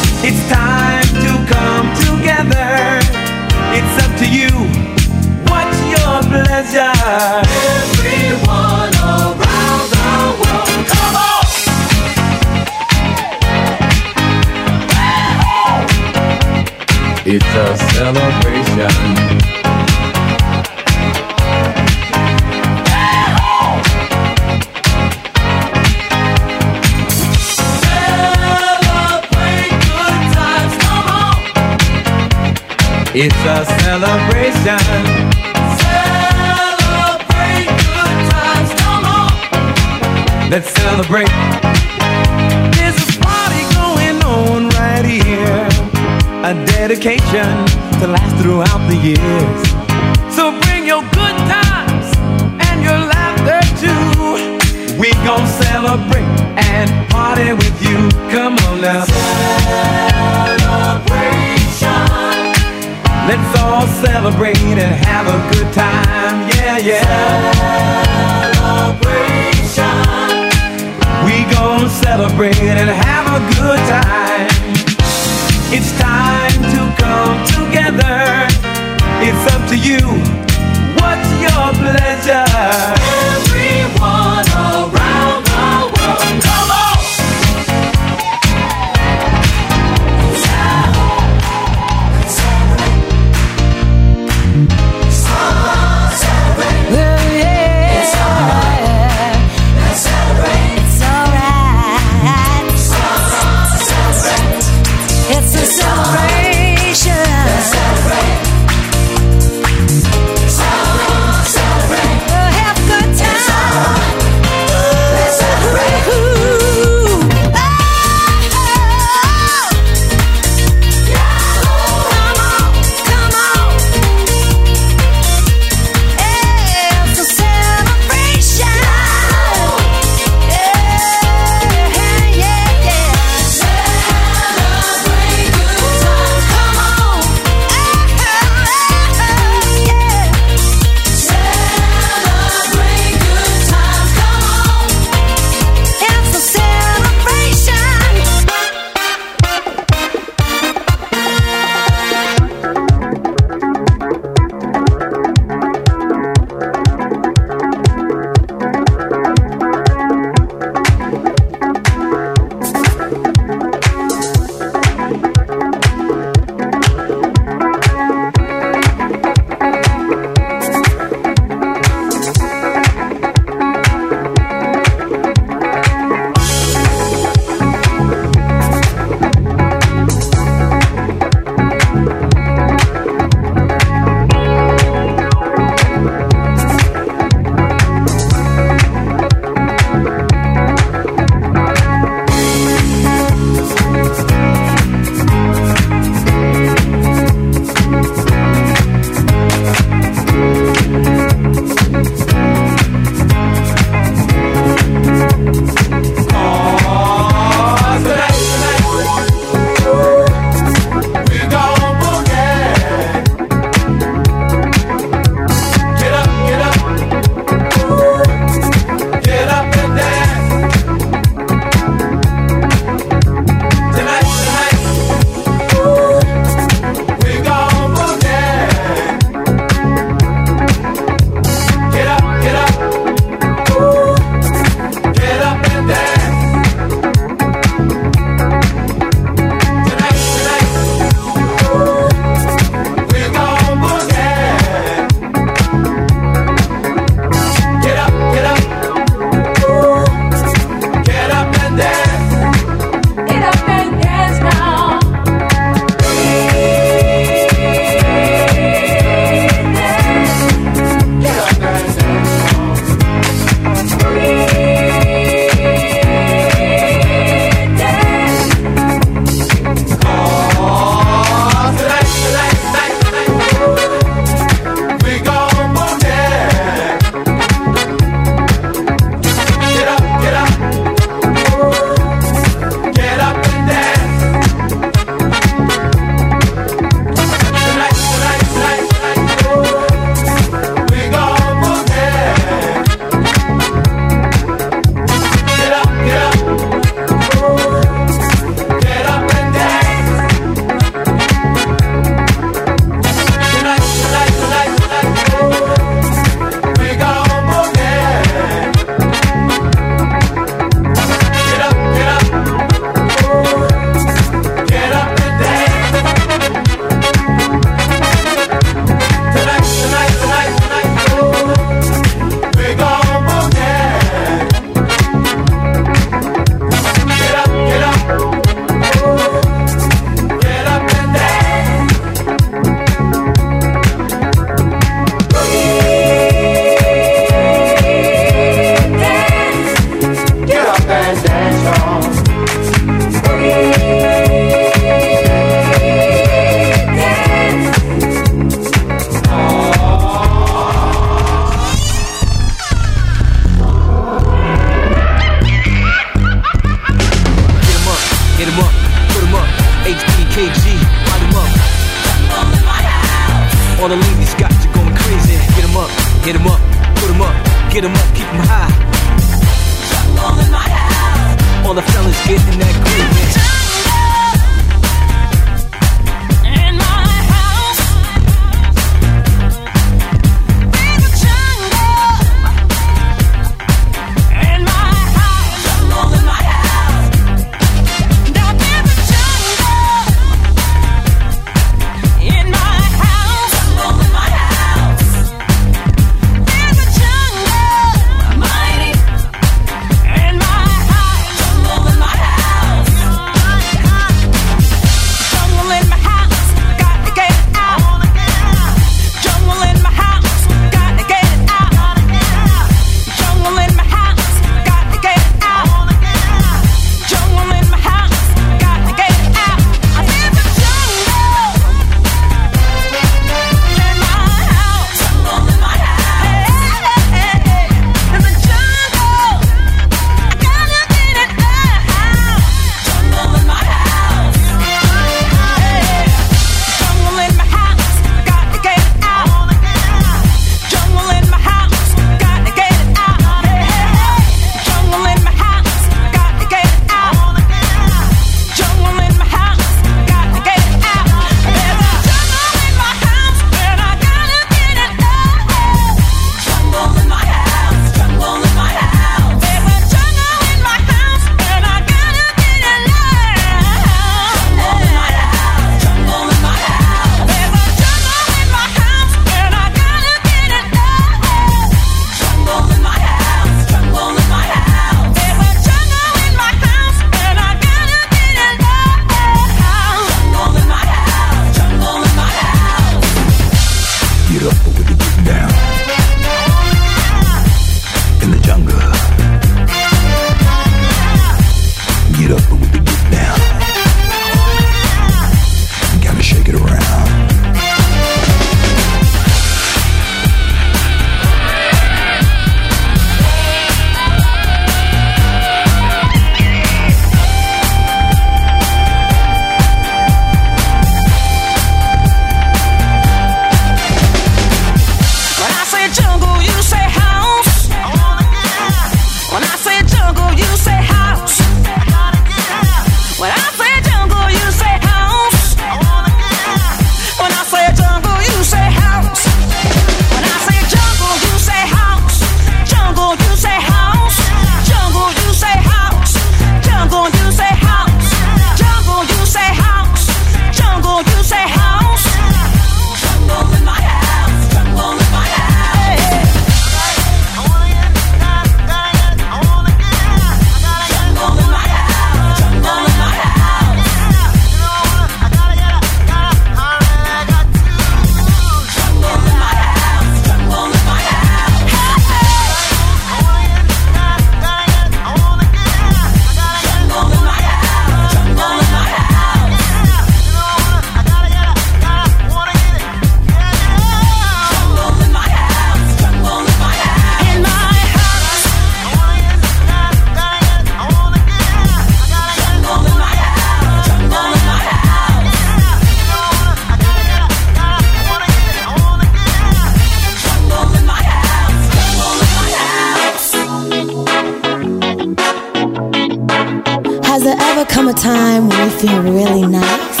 [597.92, 600.00] a time when you feel really nice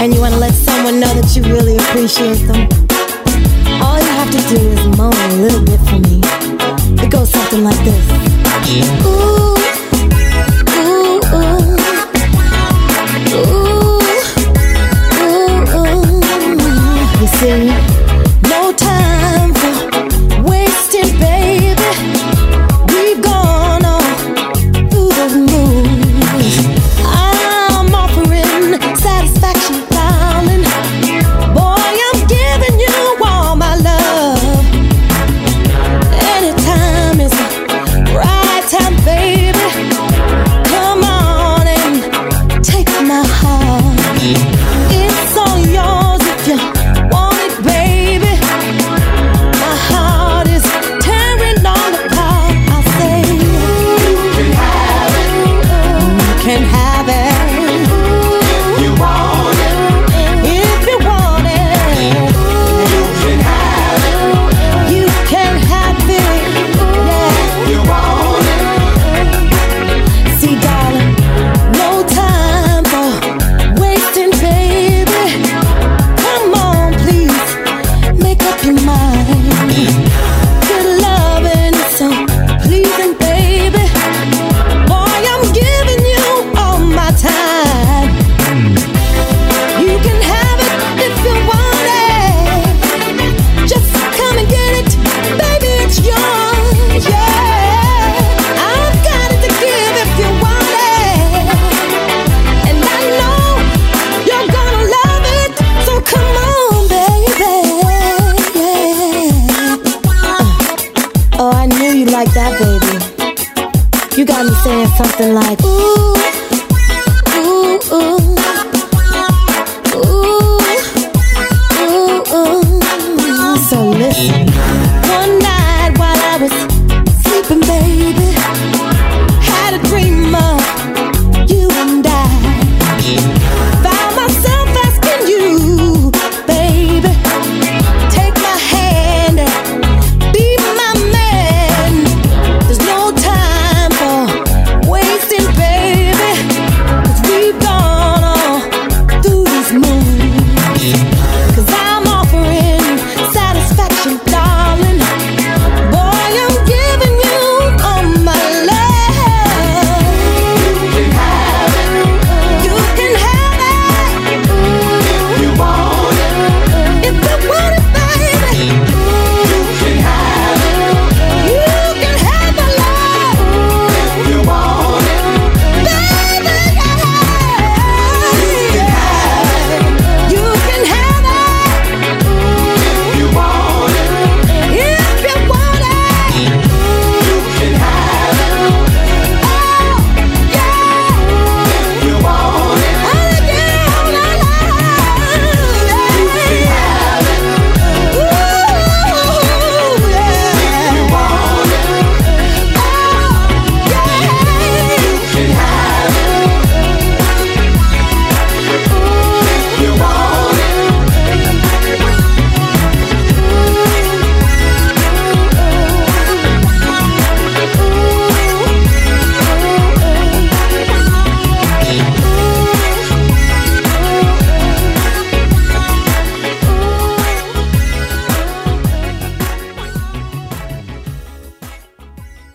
[0.00, 2.68] and you want to let someone know that you really appreciate them,
[3.82, 6.20] all you have to do is moan a little bit for me.
[7.02, 9.06] It goes something like this.
[9.06, 9.55] Ooh.
[115.16, 115.65] Something like.